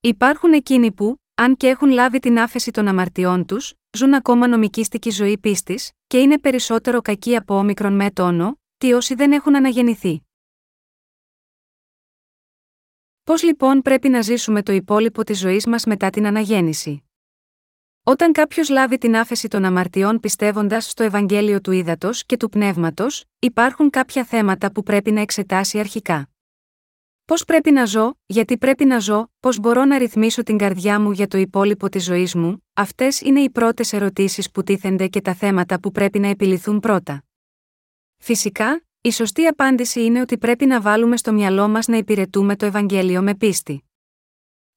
[0.01, 5.11] Υπάρχουν εκείνοι που, αν και έχουν λάβει την άφεση των αμαρτιών τους, ζουν ακόμα νομικήστικη
[5.11, 10.23] ζωή πίστης, και είναι περισσότερο κακοί από όμικρον με τόνο, τι όσοι δεν έχουν αναγεννηθεί.
[13.33, 17.03] Πώς λοιπόν πρέπει να ζήσουμε το υπόλοιπο της ζωής μας μετά την αναγέννηση;
[18.03, 23.25] Όταν κάποιος λάβει την άφεση των αμαρτιών πιστεύοντας στο Ευαγγέλιο του Ήδατος και του Πνεύματος,
[23.39, 26.29] υπάρχουν κάποια θέματα που πρέπει να εξετάσει αρχικά.
[27.25, 31.11] Πώς πρέπει να ζω, γιατί πρέπει να ζω, πώς μπορώ να ρυθμίσω την καρδιά μου
[31.11, 35.35] για το υπόλοιπο της ζωής μου, αυτές είναι οι πρώτες ερωτήσεις που τίθενται και τα
[35.35, 37.25] θέματα που πρέπει να επιληθούν πρώτα.
[38.17, 42.67] Φυσικά, η σωστή απάντηση είναι ότι πρέπει να βάλουμε στο μυαλό μας να υπηρετούμε το
[42.67, 43.85] Ευαγγέλιο με πίστη.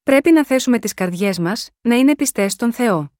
[0.02, 3.12] Πρέπει να θέσουμε τις καρδιές μας, να είναι πιστές στον Θεό.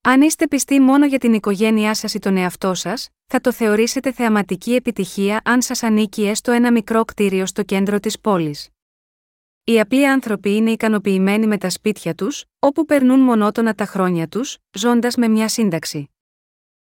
[0.00, 4.12] Αν είστε πιστοί μόνο για την οικογένειά σας ή τον εαυτό σας, θα το θεωρήσετε
[4.12, 8.68] θεαματική επιτυχία αν σας ανήκει έστω ένα μικρό κτίριο στο κέντρο της πόλης.
[9.64, 14.58] Οι απλοί άνθρωποι είναι ικανοποιημένοι με τα σπίτια τους, όπου περνούν μονότονα τα χρόνια τους,
[14.72, 16.10] ζώντας με μια σύνταξη.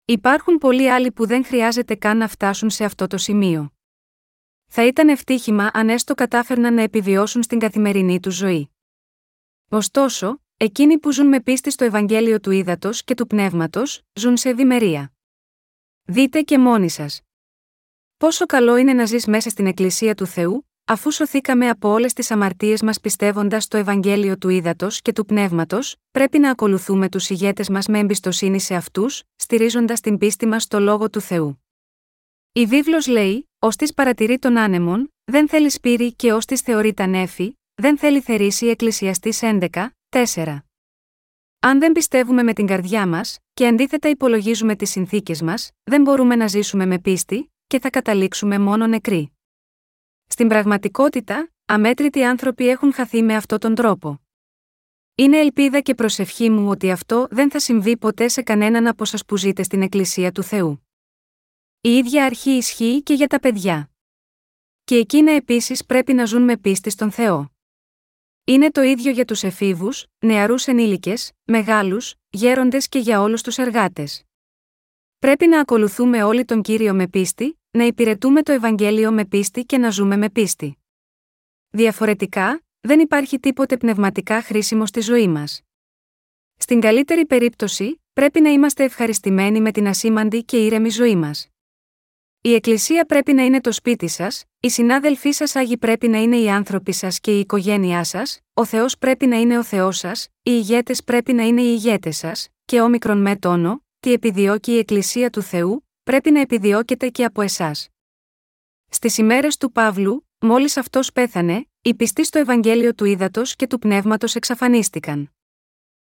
[0.05, 3.73] Υπάρχουν πολλοί άλλοι που δεν χρειάζεται καν να φτάσουν σε αυτό το σημείο.
[4.67, 8.71] Θα ήταν ευτύχημα αν έστω κατάφερναν να επιβιώσουν στην καθημερινή τους ζωή.
[9.69, 14.49] Ωστόσο, Εκείνοι που ζουν με πίστη στο Ευαγγέλιο του Ήδατος και του Πνεύματος, ζουν σε
[14.49, 15.13] ευημερία.
[16.05, 17.21] Δείτε και μόνοι σας.
[18.17, 22.31] Πόσο καλό είναι να ζεις μέσα στην Εκκλησία του Θεού, αφού σωθήκαμε από όλες τις
[22.31, 27.69] αμαρτίες μας πιστεύοντας στο Ευαγγέλιο του Ήδατος και του Πνεύματος, πρέπει να ακολουθούμε τους ηγέτες
[27.69, 31.65] μας με εμπιστοσύνη σε αυτούς, στηρίζοντας την πίστη μας στο λόγο του Θεού.
[32.53, 36.95] Η βίβλος λέει: Ω της παρατηρεί τον άνεμον, δεν θέλει σπύρι και ως της θεωρεί
[36.95, 39.69] τα νέφη, δεν θέλει θερήσει Εκκλησιαστής 11,
[40.09, 40.59] 4.
[41.61, 46.37] Αν δεν πιστεύουμε με την καρδιά μας, και αντίθετα υπολογίζουμε τις συνθήκες μας, δεν μπορούμε
[46.37, 49.34] να ζήσουμε με πίστη, και θα καταλήξουμε μόνο νεκροί.
[50.35, 54.21] Στην πραγματικότητα, αμέτρητοι άνθρωποι έχουν χαθεί με αυτόν τον τρόπο.
[55.15, 59.25] Είναι ελπίδα και προσευχή μου ότι αυτό δεν θα συμβεί ποτέ σε κανέναν από σας
[59.25, 60.87] που ζείτε στην Εκκλησία του Θεού.
[61.81, 63.91] Η ίδια αρχή ισχύει και για τα παιδιά.
[64.85, 67.53] Και εκείνα επίσης πρέπει να ζουν με πίστη στον Θεό.
[68.45, 74.25] Είναι το ίδιο για τους εφήβους, νεαρούς ενήλικες, μεγάλους, γέροντες και για όλους τους εργάτες.
[75.19, 79.79] Πρέπει να ακολουθούμε όλοι τον κύριο με πίστη, να υπηρετούμε το Ευαγγέλιο με πίστη και
[79.79, 80.79] να ζούμε με πίστη.
[81.71, 85.61] Διαφορετικά, δεν υπάρχει τίποτε πνευματικά χρήσιμο στη ζωή μας.
[86.57, 91.49] Στην καλύτερη περίπτωση, πρέπει να είμαστε ευχαριστημένοι με την ασήμαντη και ήρεμη ζωή μας.
[92.41, 96.37] Η Εκκλησία πρέπει να είναι το σπίτι σας, οι συνάδελφοί σας Άγιοι πρέπει να είναι
[96.37, 100.25] οι άνθρωποι σας και η οικογένειά σας, ο Θεός πρέπει να είναι ο Θεός σας,
[100.25, 104.79] οι ηγέτες πρέπει να είναι οι ηγέτες σας, και όμικρον με τόνο, τι επιδιώκει η
[104.79, 107.89] Εκκλησία του Θεού, πρέπει να επιδιώκεται και από εσάς.
[108.89, 113.79] Στις ημέρες του Παύλου, μόλις αυτός πέθανε, οι πιστοί στο Ευαγγέλιο του Ήδατος και του
[113.79, 115.33] Πνεύματος εξαφανίστηκαν.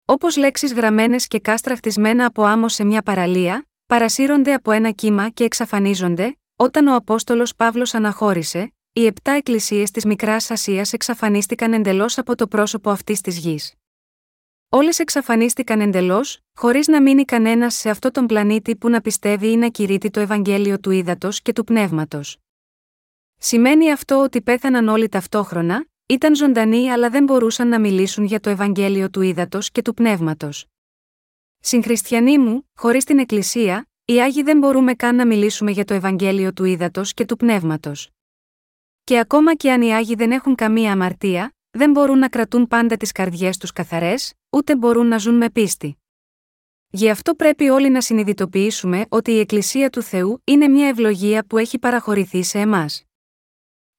[0.06, 5.30] Όπως λέξεις γραμμένες και κάστρα χτισμένα από άμμο σε μια παραλία, παρασύρονται από ένα κύμα
[5.30, 12.18] και εξαφανίζονται, όταν ο Απόστολος Παύλος αναχώρησε, οι επτά εκκλησίες της Μικράς Ασίας εξαφανίστηκαν εντελώς
[12.18, 13.74] από το πρόσωπο αυτής της γης.
[14.70, 19.58] Όλες εξαφανίστηκαν εντελώς, χωρίς να μείνει κανένας σε αυτό τον πλανήτη που να πιστεύει ή
[19.58, 22.38] να κηρύττει το Ευαγγέλιο του ύδατο και του πνεύματος.
[23.38, 28.50] Σημαίνει αυτό ότι πέθαναν όλοι ταυτόχρονα, ήταν ζωντανοί αλλά δεν μπορούσαν να μιλήσουν για το
[28.50, 30.66] Ευαγγέλιο του ύδατο και του πνεύματος.
[31.60, 36.54] Συγχριστιανοί μου, χωρίς την Εκκλησία, οι Άγιοι δεν μπορούμε καν να μιλήσουμε για το Ευαγγέλιο
[36.54, 38.10] του ύδατο και του πνεύματος.
[39.04, 42.98] Και ακόμα και αν οι Άγιοι δεν έχουν καμία αμαρτία, δεν μπορούν να κρατούν πάντα
[42.98, 45.98] τις καρδιές τους καθαρές, ούτε μπορούν να ζουν με πίστη.
[46.90, 51.58] Γι' αυτό πρέπει όλοι να συνειδητοποιήσουμε ότι η Εκκλησία του Θεού είναι μια ευλογία που
[51.58, 53.04] έχει παραχωρηθεί σε εμάς.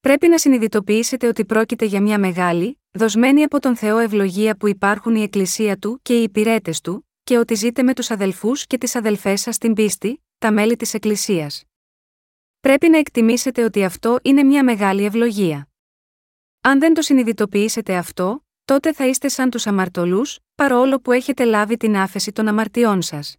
[0.00, 5.14] Πρέπει να συνειδητοποιήσετε ότι πρόκειται για μια μεγάλη, δοσμένη από τον Θεό ευλογία που υπάρχουν
[5.16, 8.96] η Εκκλησία του και οι υπηρέτες του, και ότι ζείτε με τους αδελφούς και τις
[8.96, 11.64] αδελφές σας στην πίστη, τα μέλη της Εκκλησίας.
[12.60, 15.68] Πρέπει να εκτιμήσετε ότι αυτό είναι μια μεγάλη ευλογία.
[16.60, 21.76] Αν δεν το συνειδητοποιήσετε αυτό, τότε θα είστε σαν τους αμαρτωλούς, παρόλο που έχετε λάβει
[21.76, 23.36] την άφεση των αμαρτιών σας.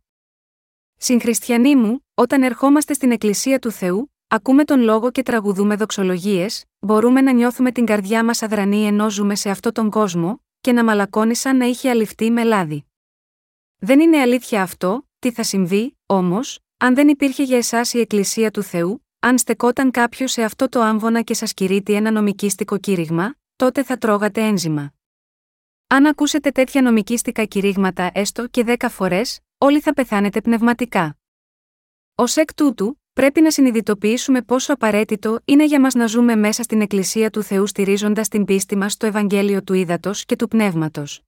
[0.97, 7.21] Συγχριστιανοί μου, όταν ερχόμαστε στην Εκκλησία του Θεού, ακούμε τον λόγο και τραγουδούμε δοξολογίες, μπορούμε
[7.21, 11.35] να νιώθουμε την καρδιά μας αδρανή ενώ ζούμε σε αυτόν τον κόσμο, και να μαλακώνει
[11.35, 12.85] σαν να είχε αληφθεί με λάδι.
[13.79, 18.51] Δεν είναι αλήθεια αυτό, τι θα συμβεί, όμως, αν δεν υπήρχε για εσάς η Εκκλησία
[18.51, 23.35] του Θεού, αν στεκόταν κάποιος σε αυτό το άμβονα και σας κηρύττει ένα νομικίστικο κήρυγμα,
[23.55, 24.91] τότε θα τρώγατε ένζημα.
[25.89, 31.17] Αν ακούσετε τέτοια νομικίστικα κηρύγματα έστω και δέκα φορές, όλοι θα πεθάνετε πνευματικά.
[32.15, 36.81] Ω εκ τούτου, πρέπει να συνειδητοποιήσουμε πόσο απαραίτητο είναι για μας να ζούμε μέσα στην
[36.81, 41.21] Εκκλησία του Θεού στηρίζοντας την πίστη μας στο Ευαγγέλιο του Ήδατος και του Πνεύματος.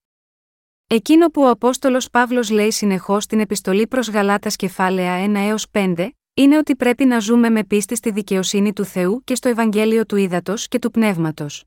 [0.88, 6.10] Εκείνο που ο Απόστολος Παύλος λέει συνεχώς στην επιστολή προς Γαλάτας κεφάλαια 1 έως 5,
[6.34, 10.16] είναι ότι πρέπει να ζούμε με πίστη στη δικαιοσύνη του Θεού και στο Ευαγγέλιο του
[10.16, 11.64] Ήδατος και του Πνεύματος.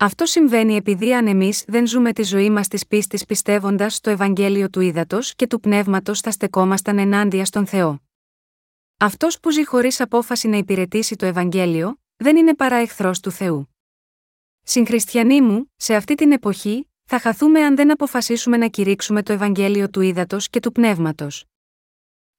[0.00, 4.70] Αυτό συμβαίνει επειδή αν εμείς δεν ζούμε τη ζωή μας της πίστης πιστεύοντας στο Ευαγγέλιο
[4.70, 8.00] του Ήδατος και του Πνεύματος θα στεκόμασταν ενάντια στον Θεό.
[8.98, 13.68] Αυτός που ζει χωρίς απόφαση να υπηρετήσει το Ευαγγέλιο, δεν είναι παρά εχθρός του Θεού.
[14.62, 19.90] Συγχριστιανοί μου, σε αυτή την εποχή, θα χαθούμε αν δεν αποφασίσουμε να κηρύξουμε το Ευαγγέλιο
[19.90, 21.44] του Ήδατος και του Πνεύματος.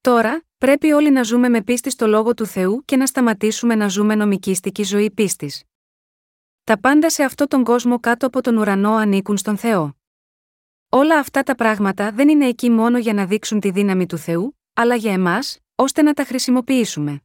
[0.02, 3.88] Τώρα, πρέπει όλοι να ζούμε με πίστη στο λόγο του Θεού και να σταματήσουμε να
[3.88, 5.64] ζούμε νομικίστικη ζωή πίστης.
[6.70, 9.98] Τα πάντα σε αυτόν τον κόσμο κάτω από τον ουρανό ανήκουν στον Θεό.
[10.90, 14.60] Όλα αυτά τα πράγματα δεν είναι εκεί μόνο για να δείξουν τη δύναμη του Θεού,
[14.74, 17.22] αλλά για εμάς, ώστε να τα χρησιμοποιήσουμε.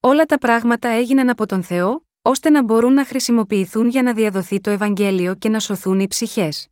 [0.00, 4.60] Όλα τα πράγματα έγιναν από τον Θεό, ώστε να μπορούν να χρησιμοποιηθούν για να διαδοθεί
[4.60, 6.68] το Ευαγγέλιο και να σωθούν οι ψυχές.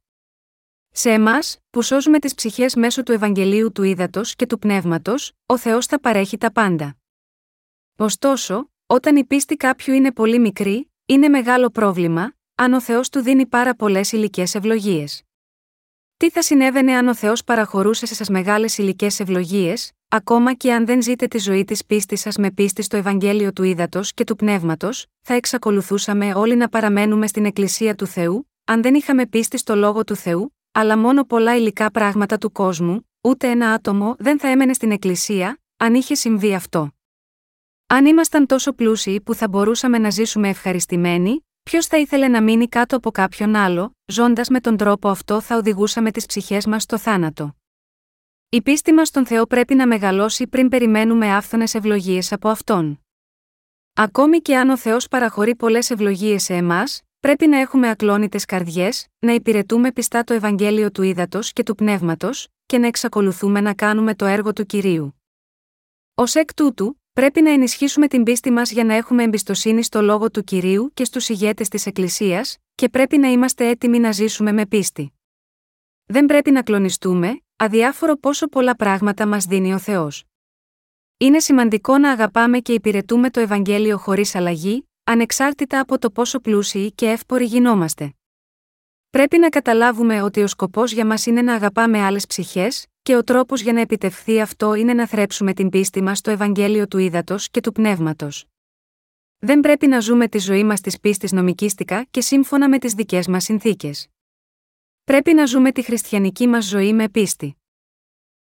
[0.90, 5.58] Σε εμάς, που σώζουμε τις ψυχές μέσω του Ευαγγελίου του Ήδατος και του Πνεύματος, ο
[5.58, 6.96] Θεός θα παρέχει τα πάντα.
[7.96, 13.20] Ωστόσο, όταν η πίστη κάποιου είναι πολύ μικρή, είναι μεγάλο πρόβλημα, αν ο Θεός του
[13.20, 15.22] δίνει πάρα πολλές υλικές ευλογίες.
[16.16, 20.86] Τι θα συνέβαινε αν ο Θεός παραχωρούσε σε σας μεγάλες υλικές ευλογίες, ακόμα και αν
[20.86, 24.36] δεν ζείτε τη ζωή της πίστης σας με πίστη στο Ευαγγέλιο του Ήδατος και του
[24.36, 29.74] Πνεύματος, θα εξακολουθούσαμε όλοι να παραμένουμε στην Εκκλησία του Θεού, αν δεν είχαμε πίστη στο
[29.74, 34.48] λόγο του Θεού, αλλά μόνο πολλά υλικά πράγματα του κόσμου, ούτε ένα άτομο δεν θα
[34.48, 36.92] έμενε στην Εκκλησία, αν είχε συμβεί αυτό.
[38.00, 42.68] Αν ήμασταν τόσο πλούσιοι που θα μπορούσαμε να ζήσουμε ευχαριστημένοι, ποιος θα ήθελε να μείνει
[42.68, 46.98] κάτω από κάποιον άλλο, ζώντας με τον τρόπο αυτό θα οδηγούσαμε τις ψυχές μας στο
[46.98, 47.56] θάνατο.
[48.48, 53.00] Η πίστη μας στον Θεό πρέπει να μεγαλώσει πριν περιμένουμε άφθονες ευλογίες από αυτόν.
[53.94, 59.06] Ακόμη και αν ο Θεός παραχωρεί πολλές ευλογίες σε εμάς, πρέπει να έχουμε ακλόνητες καρδιές,
[59.18, 64.14] να υπηρετούμε πιστά το Ευαγγέλιο του Ήδατος και του Πνεύματος, και να εξακολουθούμε να κάνουμε
[64.14, 65.14] το έργο του κυρίου.
[66.14, 70.30] Ω εκ τούτου, πρέπει να ενισχύσουμε την πίστη μας για να έχουμε εμπιστοσύνη στο λόγο
[70.30, 74.66] του κυρίου και στους ηγέτες της Εκκλησίας, και πρέπει να είμαστε έτοιμοι να ζήσουμε με
[74.66, 75.12] πίστη.
[76.06, 80.24] Δεν πρέπει να κλονιστούμε, αδιάφορο πόσο πολλά πράγματα μας δίνει ο Θεός.
[81.18, 86.92] Είναι σημαντικό να αγαπάμε και υπηρετούμε το Ευαγγέλιο χωρίς αλλαγή, ανεξάρτητα από το πόσο πλούσιοι
[86.92, 88.14] και εύποροι γινόμαστε.
[89.10, 93.24] Πρέπει να καταλάβουμε ότι ο σκοπός για μας είναι να αγαπάμε άλλες ψυχές, και ο
[93.24, 97.50] τρόπος για να επιτευχθεί αυτό είναι να θρέψουμε την πίστη μας στο Ευαγγέλιο του Ήδατος
[97.50, 98.44] και του Πνεύματος.
[99.38, 103.26] Δεν πρέπει να ζούμε τη ζωή μας της πίστης νομικίστικα και σύμφωνα με τις δικές
[103.26, 104.08] μας συνθήκες.
[105.04, 107.56] Πρέπει να ζούμε τη χριστιανική μας ζωή με πίστη.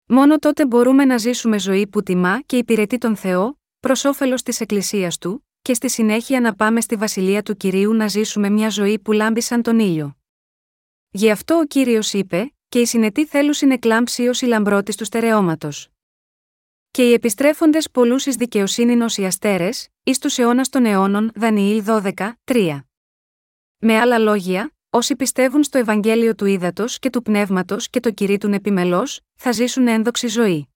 [0.06, 4.60] Μόνο τότε μπορούμε να ζήσουμε ζωή που τιμά και υπηρετεί τον Θεό, προς όφελος της
[4.60, 9.00] Εκκλησίας του, και στη συνέχεια να πάμε στη βασιλεία του κυρίου να ζήσουμε μια ζωή
[9.00, 10.18] που λάμπει σαν τον ήλιο.
[11.10, 15.90] Γι' αυτό ο κύριος είπε: Και η συνετή θέλουσιν εκλάμψει ως η λαμπρότη του στερεώματος.
[16.92, 21.84] Και οι επιστρέφοντες πολλούς εις δικαιοσύνη ως οι αστέρες, εις τους αιώνας των αιώνων, Δανιήλ
[21.84, 22.80] 12, 3.
[23.78, 28.54] Με άλλα λόγια, όσοι πιστεύουν στο Ευαγγέλιο του ύδατο και του πνεύματος και το κηρύττουν
[28.54, 30.68] επιμελώς, θα ζήσουν ένδοξη ζωή.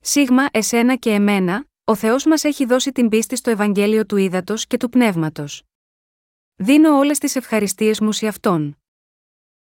[0.00, 4.54] Σίγμα, εσένα και εμένα, ο Θεός μας έχει δώσει την πίστη στο Ευαγγέλιο του ύδατο
[4.68, 5.62] και του πνεύματος.
[6.54, 8.83] Δίνω όλες τις ευχαριστίες μου σε αυτόν.